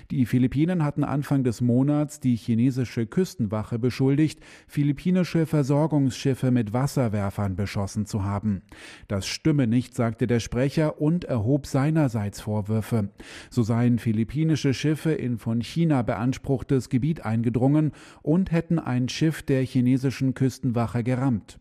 Die 0.10 0.26
Philippinen 0.26 0.84
hatten 0.84 1.04
Anfang 1.04 1.44
des 1.44 1.62
Monats 1.62 2.20
die 2.20 2.36
chinesische 2.36 3.06
Küstenwache 3.06 3.80
beschuldigt, 3.80 4.40
philippinische 4.68 5.46
Versorgungsschiffe 5.46 6.52
mit 6.52 6.74
Wasserwerfern 6.74 7.56
beschossen 7.56 8.06
zu 8.06 8.24
haben. 8.24 8.64
Das 9.08 9.28
stimme 9.28 9.68
nicht, 9.68 9.96
sagte 9.96 10.28
der 10.28 10.40
Sprecher 10.40 11.02
und 11.02 11.24
erhob 11.24 11.68
seinerseits 11.68 12.42
Vorwürfe. 12.42 13.10
So 13.50 13.64
seien 13.64 14.00
philippinische 14.00 14.74
Schiffe 14.74 15.14
in 15.14 15.38
von 15.38 15.62
China 15.62 16.02
beanspruchtes 16.02 16.90
Gebiet 16.90 17.26
eingedrungen 17.32 17.94
und 18.22 18.52
hätten 18.52 18.78
ein 18.78 19.10
Schiff 19.10 19.42
der 19.42 19.64
chinesischen 19.64 20.34
Küstenwache 20.34 21.04
gerammt. 21.04 21.60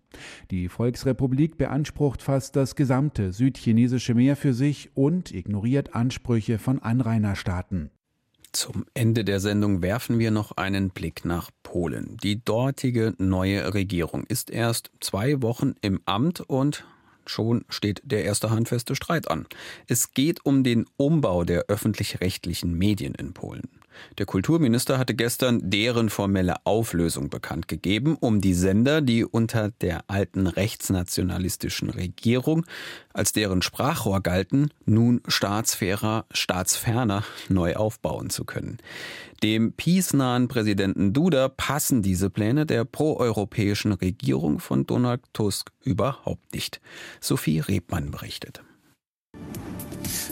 Die 0.50 0.68
Volksrepublik 0.68 1.56
beansprucht 1.56 2.22
fast 2.22 2.56
das 2.56 2.74
gesamte 2.74 3.32
südchinesische 3.32 4.14
Meer 4.14 4.36
für 4.36 4.52
sich 4.52 4.90
und 4.94 5.32
ignoriert 5.32 5.94
Ansprüche 5.94 6.58
von 6.58 6.80
Anrainerstaaten. 6.80 7.90
Zum 8.52 8.84
Ende 8.94 9.24
der 9.24 9.38
Sendung 9.38 9.80
werfen 9.80 10.18
wir 10.18 10.32
noch 10.32 10.56
einen 10.56 10.90
Blick 10.90 11.24
nach 11.24 11.50
Polen. 11.62 12.16
Die 12.22 12.44
dortige 12.44 13.14
neue 13.18 13.74
Regierung 13.74 14.24
ist 14.24 14.50
erst 14.50 14.90
zwei 15.00 15.40
Wochen 15.40 15.74
im 15.82 16.00
Amt 16.04 16.40
und 16.40 16.84
schon 17.26 17.64
steht 17.68 18.02
der 18.04 18.24
erste 18.24 18.50
handfeste 18.50 18.96
Streit 18.96 19.30
an. 19.30 19.46
Es 19.86 20.14
geht 20.14 20.44
um 20.44 20.64
den 20.64 20.86
Umbau 20.96 21.44
der 21.44 21.66
öffentlich-rechtlichen 21.68 22.76
Medien 22.76 23.14
in 23.14 23.34
Polen. 23.34 23.68
Der 24.18 24.26
Kulturminister 24.26 24.98
hatte 24.98 25.14
gestern 25.14 25.70
deren 25.70 26.10
formelle 26.10 26.56
Auflösung 26.64 27.30
bekannt 27.30 27.68
gegeben, 27.68 28.16
um 28.18 28.40
die 28.40 28.54
Sender, 28.54 29.00
die 29.00 29.24
unter 29.24 29.70
der 29.70 30.04
alten 30.08 30.46
rechtsnationalistischen 30.46 31.90
Regierung 31.90 32.66
als 33.12 33.32
deren 33.32 33.62
Sprachrohr 33.62 34.20
galten, 34.20 34.70
nun 34.84 35.20
staatsfairer, 35.26 36.26
staatsferner 36.30 37.24
neu 37.48 37.76
aufbauen 37.76 38.30
zu 38.30 38.44
können. 38.44 38.78
Dem 39.42 39.72
peace-nahen 39.72 40.48
Präsidenten 40.48 41.12
Duda 41.12 41.48
passen 41.48 42.02
diese 42.02 42.28
Pläne 42.30 42.66
der 42.66 42.84
proeuropäischen 42.84 43.92
Regierung 43.92 44.60
von 44.60 44.86
Donald 44.86 45.22
Tusk 45.32 45.72
überhaupt 45.82 46.52
nicht. 46.52 46.80
Sophie 47.20 47.60
Rebmann 47.60 48.10
berichtet. 48.10 48.62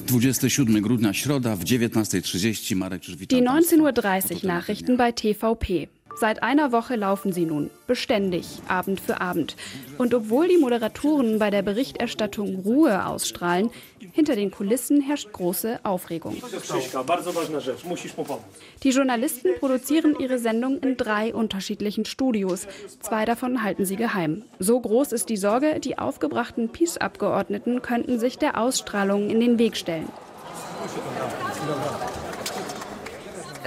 27 0.08 0.82
grudnia, 0.82 1.14
Środa 1.14 1.56
w 1.56 1.64
19.30 1.64 2.76
Marek 2.76 3.02
Die 3.02 3.42
19.30 3.42 4.34
Uhr 4.34 4.44
Nachrichten 4.44 4.96
bei 4.96 5.12
TVP. 5.12 5.97
Seit 6.20 6.42
einer 6.42 6.72
Woche 6.72 6.96
laufen 6.96 7.32
sie 7.32 7.44
nun, 7.44 7.70
beständig, 7.86 8.60
Abend 8.66 9.00
für 9.00 9.20
Abend. 9.20 9.54
Und 9.98 10.14
obwohl 10.14 10.48
die 10.48 10.56
Moderatoren 10.56 11.38
bei 11.38 11.50
der 11.50 11.62
Berichterstattung 11.62 12.56
Ruhe 12.64 13.06
ausstrahlen, 13.06 13.70
hinter 14.12 14.34
den 14.34 14.50
Kulissen 14.50 15.00
herrscht 15.00 15.30
große 15.32 15.78
Aufregung. 15.84 16.36
Die 18.82 18.90
Journalisten 18.90 19.50
produzieren 19.60 20.16
ihre 20.18 20.38
Sendung 20.38 20.78
in 20.80 20.96
drei 20.96 21.32
unterschiedlichen 21.32 22.04
Studios. 22.04 22.66
Zwei 23.00 23.24
davon 23.24 23.62
halten 23.62 23.84
sie 23.84 23.96
geheim. 23.96 24.42
So 24.58 24.80
groß 24.80 25.12
ist 25.12 25.28
die 25.28 25.36
Sorge, 25.36 25.78
die 25.78 25.98
aufgebrachten 25.98 26.70
PiS-Abgeordneten 26.70 27.80
könnten 27.80 28.18
sich 28.18 28.38
der 28.38 28.60
Ausstrahlung 28.60 29.30
in 29.30 29.38
den 29.38 29.58
Weg 29.58 29.76
stellen. 29.76 30.08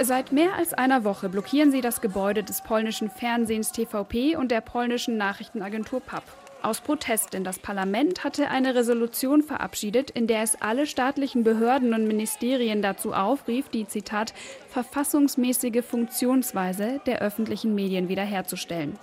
Seit 0.04 0.32
mehr 0.32 0.56
als 0.56 0.74
einer 0.74 1.04
Woche 1.04 1.28
blockieren 1.28 1.70
sie 1.70 1.80
das 1.80 2.00
Gebäude 2.00 2.42
des 2.42 2.60
polnischen 2.62 3.08
Fernsehens 3.08 3.70
TVP 3.70 4.34
und 4.34 4.50
der 4.50 4.60
polnischen 4.60 5.16
Nachrichtenagentur 5.16 6.00
PAP. 6.00 6.24
Aus 6.60 6.80
Protest, 6.80 7.34
denn 7.34 7.44
das 7.44 7.60
Parlament 7.60 8.24
hatte 8.24 8.48
eine 8.48 8.74
Resolution 8.74 9.42
verabschiedet, 9.42 10.10
in 10.10 10.26
der 10.26 10.42
es 10.42 10.60
alle 10.60 10.86
staatlichen 10.86 11.44
Behörden 11.44 11.94
und 11.94 12.08
Ministerien 12.08 12.82
dazu 12.82 13.12
aufrief, 13.12 13.68
die 13.68 13.86
Zitat 13.86 14.34
verfassungsmäßige 14.70 15.84
Funktionsweise 15.84 17.00
der 17.06 17.20
öffentlichen 17.20 17.76
Medien 17.76 18.08
wiederherzustellen. 18.08 18.98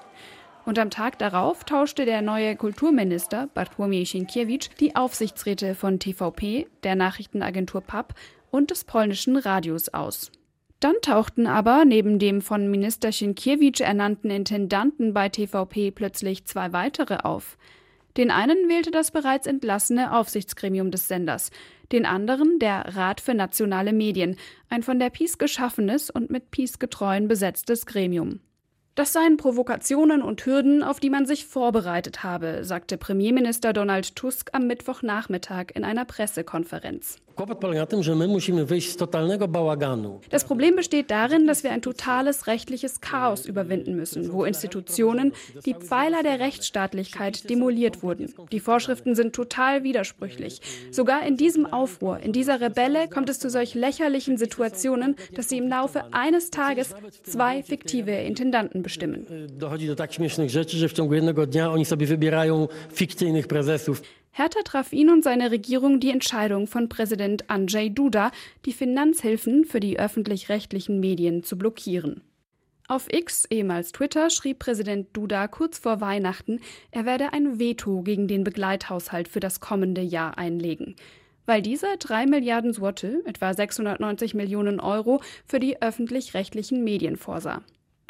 Und 0.65 0.79
am 0.79 0.89
Tag 0.89 1.17
darauf 1.17 1.63
tauschte 1.63 2.03
der 2.03 2.21
neue 2.21 2.57
Kulturminister 2.57 3.47
Bartłomiej 3.53 4.05
Sienkiewicz 4.05 4.69
die 4.81 4.97
Aufsichtsräte 4.97 5.75
von 5.75 5.97
TVP, 5.97 6.67
der 6.83 6.95
Nachrichtenagentur 6.95 7.79
PAP 7.79 8.15
und 8.51 8.69
des 8.69 8.83
polnischen 8.83 9.37
Radios 9.37 9.93
aus. 9.93 10.31
Dann 10.79 10.95
tauchten 11.01 11.45
aber 11.45 11.83
neben 11.83 12.19
dem 12.19 12.41
von 12.41 12.71
Minister 12.71 13.11
Sienkiewicz 13.11 13.81
ernannten 13.81 14.31
Intendanten 14.31 15.13
bei 15.13 15.27
TVP 15.27 15.91
plötzlich 15.91 16.45
zwei 16.45 16.71
weitere 16.71 17.17
auf. 17.17 17.57
Den 18.15 18.31
einen 18.31 18.69
wählte 18.69 18.91
das 18.91 19.11
bereits 19.11 19.45
entlassene 19.45 20.15
Aufsichtsgremium 20.17 20.89
des 20.89 21.07
Senders, 21.07 21.51
den 21.91 22.05
anderen 22.05 22.59
der 22.59 22.95
Rat 22.95 23.21
für 23.21 23.33
nationale 23.33 23.93
Medien, 23.93 24.37
ein 24.69 24.83
von 24.83 24.99
der 24.99 25.09
PiS 25.09 25.37
geschaffenes 25.37 26.09
und 26.09 26.29
mit 26.29 26.49
PiS 26.49 26.79
getreuen 26.79 27.27
besetztes 27.27 27.85
Gremium. 27.85 28.39
Das 28.99 29.13
seien 29.13 29.37
Provokationen 29.37 30.21
und 30.21 30.45
Hürden, 30.45 30.83
auf 30.83 30.99
die 30.99 31.09
man 31.09 31.25
sich 31.25 31.45
vorbereitet 31.45 32.21
habe, 32.21 32.65
sagte 32.65 32.97
Premierminister 32.97 33.71
Donald 33.71 34.13
Tusk 34.17 34.49
am 34.51 34.67
Mittwochnachmittag 34.67 35.67
in 35.73 35.85
einer 35.85 36.03
Pressekonferenz. 36.03 37.15
Das 40.29 40.43
Problem 40.43 40.75
besteht 40.75 41.09
darin, 41.09 41.47
dass 41.47 41.63
wir 41.63 41.71
ein 41.71 41.81
totales 41.81 42.47
rechtliches 42.47 42.99
Chaos 42.99 43.45
überwinden 43.45 43.95
müssen, 43.95 44.33
wo 44.33 44.43
Institutionen, 44.43 45.31
die 45.65 45.73
Pfeiler 45.73 46.21
der 46.21 46.41
Rechtsstaatlichkeit, 46.41 47.49
demoliert 47.49 48.03
wurden. 48.03 48.33
Die 48.51 48.59
Vorschriften 48.59 49.15
sind 49.15 49.33
total 49.33 49.83
widersprüchlich. 49.83 50.59
Sogar 50.91 51.25
in 51.25 51.37
diesem 51.37 51.65
Aufruhr, 51.65 52.19
in 52.19 52.33
dieser 52.33 52.59
Rebelle 52.59 53.07
kommt 53.07 53.29
es 53.29 53.39
zu 53.39 53.49
solch 53.49 53.73
lächerlichen 53.73 54.37
Situationen, 54.37 55.15
dass 55.33 55.47
sie 55.47 55.59
im 55.59 55.69
Laufe 55.69 56.13
eines 56.13 56.51
Tages 56.51 56.93
zwei 57.23 57.63
fiktive 57.63 58.11
Intendanten 58.11 58.83
bestimmen. 58.89 59.25
Prezesów. 63.47 64.01
Härter 64.31 64.63
traf 64.63 64.93
ihn 64.93 65.09
und 65.09 65.23
seine 65.23 65.51
Regierung 65.51 65.99
die 65.99 66.11
Entscheidung 66.11 66.67
von 66.67 66.89
Präsident 66.89 67.49
Andrzej 67.49 67.89
Duda, 67.89 68.31
die 68.65 68.73
Finanzhilfen 68.73 69.65
für 69.65 69.79
die 69.79 69.99
öffentlich-rechtlichen 69.99 70.99
Medien 70.99 71.43
zu 71.43 71.57
blockieren. 71.57 72.21
Auf 72.87 73.07
X, 73.11 73.45
ehemals 73.51 73.91
Twitter, 73.91 74.29
schrieb 74.29 74.59
Präsident 74.59 75.09
Duda 75.13 75.47
kurz 75.47 75.77
vor 75.77 76.01
Weihnachten, 76.01 76.59
er 76.89 77.05
werde 77.05 77.33
ein 77.33 77.59
Veto 77.59 78.01
gegen 78.01 78.27
den 78.27 78.43
Begleithaushalt 78.43 79.27
für 79.27 79.39
das 79.39 79.59
kommende 79.59 80.01
Jahr 80.01 80.39
einlegen, 80.39 80.95
weil 81.45 81.61
dieser 81.61 81.97
3 81.97 82.25
Milliarden 82.25 82.73
Zloty, 82.73 83.17
etwa 83.25 83.53
690 83.53 84.33
Millionen 84.33 84.79
Euro, 84.79 85.21
für 85.45 85.59
die 85.59 85.81
öffentlich-rechtlichen 85.81 86.83
Medien 86.83 87.15
vorsah. 87.15 87.61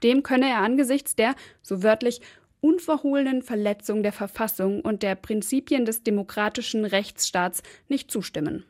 Dem 0.04 0.24
könne 0.24 0.50
er 0.50 0.60
angesichts 0.60 1.16
der, 1.16 1.36
so 1.62 1.84
wörtlich, 1.84 2.22
unverhohlenen 2.62 3.42
Verletzung 3.42 4.04
der 4.04 4.12
Verfassung 4.12 4.82
und 4.82 5.04
der 5.04 5.16
Prinzipien 5.16 5.86
des 5.86 6.04
demokratischen 6.04 6.86
Rechtsstaats 6.86 7.64
nicht 7.88 8.12
zustimmen. 8.12 8.66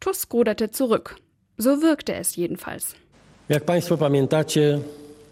Tusk 0.00 0.32
ruderte 0.34 0.70
zurück. 0.70 1.16
So 1.56 1.80
wirkte 1.82 2.14
es 2.14 2.36
jedenfalls. 2.36 2.94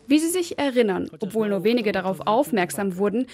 Wie 0.06 0.18
Sie 0.18 0.28
sich 0.28 0.58
erinnern, 0.58 1.10
obwohl 1.20 1.48
nur 1.48 1.64
wenige 1.64 1.92
darauf 1.92 2.26
aufmerksam 2.26 2.96
wurden, 2.96 3.26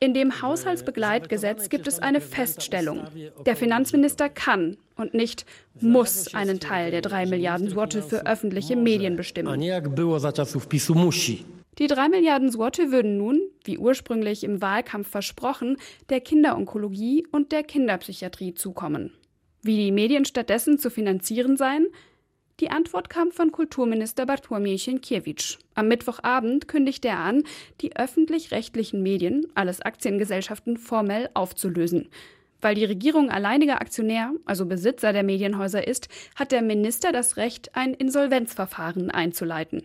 in 0.00 0.14
dem 0.14 0.40
Haushaltsbegleitgesetz 0.40 1.68
gibt 1.68 1.86
es 1.86 1.98
eine 1.98 2.22
Feststellung. 2.22 3.02
Der 3.44 3.54
Finanzminister 3.54 4.30
kann 4.30 4.78
und 4.96 5.12
nicht 5.12 5.44
muss 5.78 6.34
einen 6.34 6.58
Teil 6.58 6.90
der 6.90 7.02
drei 7.02 7.26
Milliarden 7.26 7.68
Zloty 7.68 8.00
für 8.00 8.26
öffentliche 8.26 8.76
Medien 8.76 9.16
bestimmen. 9.16 9.60
Die 11.78 11.86
drei 11.86 12.08
Milliarden 12.08 12.50
Zloty 12.50 12.90
würden 12.90 13.18
nun, 13.18 13.40
wie 13.64 13.78
ursprünglich 13.78 14.42
im 14.42 14.62
Wahlkampf 14.62 15.08
versprochen, 15.08 15.76
der 16.08 16.20
Kinderonkologie 16.20 17.26
und 17.30 17.52
der 17.52 17.62
Kinderpsychiatrie 17.62 18.54
zukommen. 18.54 19.12
Wie 19.62 19.76
die 19.76 19.92
Medien 19.92 20.24
stattdessen 20.24 20.78
zu 20.78 20.90
finanzieren 20.90 21.58
seien? 21.58 21.86
Die 22.60 22.70
Antwort 22.70 23.08
kam 23.08 23.32
von 23.32 23.52
Kulturminister 23.52 24.26
Bartłomiej 24.26 24.76
Sienkiewicz. 24.76 25.58
Am 25.74 25.88
Mittwochabend 25.88 26.68
kündigte 26.68 27.08
er 27.08 27.20
an, 27.20 27.42
die 27.80 27.96
öffentlich-rechtlichen 27.96 29.02
Medien, 29.02 29.46
alles 29.54 29.80
Aktiengesellschaften, 29.80 30.76
formell 30.76 31.30
aufzulösen. 31.32 32.10
Weil 32.60 32.74
die 32.74 32.84
Regierung 32.84 33.30
alleiniger 33.30 33.80
Aktionär, 33.80 34.34
also 34.44 34.66
Besitzer 34.66 35.14
der 35.14 35.22
Medienhäuser 35.22 35.88
ist, 35.88 36.10
hat 36.36 36.52
der 36.52 36.60
Minister 36.60 37.12
das 37.12 37.38
Recht, 37.38 37.74
ein 37.74 37.94
Insolvenzverfahren 37.94 39.10
einzuleiten. 39.10 39.82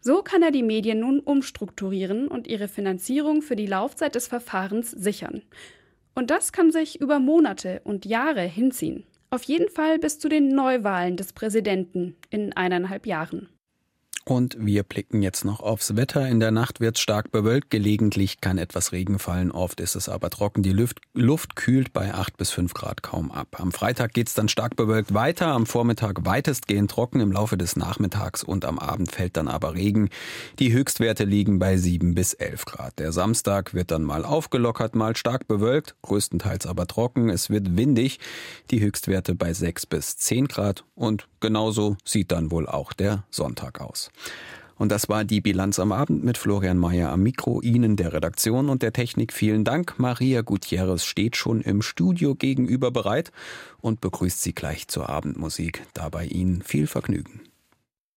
So 0.00 0.22
kann 0.22 0.42
er 0.42 0.50
die 0.50 0.62
Medien 0.62 1.00
nun 1.00 1.20
umstrukturieren 1.20 2.26
und 2.26 2.46
ihre 2.46 2.68
Finanzierung 2.68 3.42
für 3.42 3.54
die 3.54 3.66
Laufzeit 3.66 4.14
des 4.14 4.28
Verfahrens 4.28 4.90
sichern. 4.90 5.42
Und 6.14 6.30
das 6.30 6.52
kann 6.52 6.72
sich 6.72 7.02
über 7.02 7.18
Monate 7.18 7.82
und 7.84 8.06
Jahre 8.06 8.42
hinziehen. 8.42 9.04
Auf 9.32 9.44
jeden 9.44 9.70
Fall 9.70 9.98
bis 9.98 10.18
zu 10.18 10.28
den 10.28 10.48
Neuwahlen 10.48 11.16
des 11.16 11.32
Präsidenten 11.32 12.16
in 12.28 12.52
eineinhalb 12.52 13.06
Jahren. 13.06 13.48
Und 14.24 14.56
wir 14.58 14.84
blicken 14.84 15.20
jetzt 15.20 15.44
noch 15.44 15.60
aufs 15.60 15.96
Wetter. 15.96 16.28
In 16.28 16.38
der 16.38 16.52
Nacht 16.52 16.80
wird 16.80 16.96
es 16.96 17.02
stark 17.02 17.32
bewölkt. 17.32 17.70
Gelegentlich 17.70 18.40
kann 18.40 18.56
etwas 18.56 18.92
Regen 18.92 19.18
fallen. 19.18 19.50
Oft 19.50 19.80
ist 19.80 19.96
es 19.96 20.08
aber 20.08 20.30
trocken. 20.30 20.62
Die 20.62 20.72
Luft, 20.72 21.00
Luft 21.12 21.56
kühlt 21.56 21.92
bei 21.92 22.14
8 22.14 22.36
bis 22.36 22.50
5 22.50 22.72
Grad 22.72 23.02
kaum 23.02 23.32
ab. 23.32 23.56
Am 23.58 23.72
Freitag 23.72 24.12
geht 24.12 24.28
es 24.28 24.34
dann 24.34 24.48
stark 24.48 24.76
bewölkt 24.76 25.12
weiter. 25.12 25.48
Am 25.48 25.66
Vormittag 25.66 26.24
weitestgehend 26.24 26.90
trocken. 26.90 27.18
Im 27.18 27.32
Laufe 27.32 27.56
des 27.56 27.74
Nachmittags 27.74 28.44
und 28.44 28.64
am 28.64 28.78
Abend 28.78 29.10
fällt 29.10 29.36
dann 29.36 29.48
aber 29.48 29.74
Regen. 29.74 30.08
Die 30.60 30.72
Höchstwerte 30.72 31.24
liegen 31.24 31.58
bei 31.58 31.76
7 31.76 32.14
bis 32.14 32.32
11 32.32 32.64
Grad. 32.64 33.00
Der 33.00 33.10
Samstag 33.10 33.74
wird 33.74 33.90
dann 33.90 34.04
mal 34.04 34.24
aufgelockert, 34.24 34.94
mal 34.94 35.16
stark 35.16 35.48
bewölkt. 35.48 35.96
Größtenteils 36.02 36.66
aber 36.66 36.86
trocken. 36.86 37.28
Es 37.28 37.50
wird 37.50 37.76
windig. 37.76 38.20
Die 38.70 38.80
Höchstwerte 38.80 39.34
bei 39.34 39.52
6 39.52 39.86
bis 39.86 40.16
10 40.16 40.46
Grad. 40.46 40.84
Und 40.94 41.26
genauso 41.42 41.98
sieht 42.06 42.32
dann 42.32 42.50
wohl 42.50 42.66
auch 42.66 42.94
der 42.94 43.24
Sonntag 43.30 43.82
aus. 43.82 44.10
Und 44.78 44.90
das 44.90 45.08
war 45.08 45.24
die 45.24 45.42
Bilanz 45.42 45.78
am 45.78 45.92
Abend 45.92 46.24
mit 46.24 46.38
Florian 46.38 46.78
Mayer 46.78 47.10
am 47.10 47.22
Mikro, 47.22 47.60
Ihnen 47.60 47.96
der 47.96 48.14
Redaktion 48.14 48.70
und 48.70 48.82
der 48.82 48.92
Technik. 48.92 49.32
Vielen 49.32 49.64
Dank. 49.64 49.98
Maria 49.98 50.40
Gutierrez 50.40 51.04
steht 51.04 51.36
schon 51.36 51.60
im 51.60 51.82
Studio 51.82 52.34
gegenüber 52.34 52.90
bereit 52.90 53.30
und 53.80 54.00
begrüßt 54.00 54.40
Sie 54.40 54.54
gleich 54.54 54.88
zur 54.88 55.08
Abendmusik. 55.08 55.86
Dabei 55.92 56.24
Ihnen 56.24 56.62
viel 56.62 56.86
Vergnügen. 56.86 57.51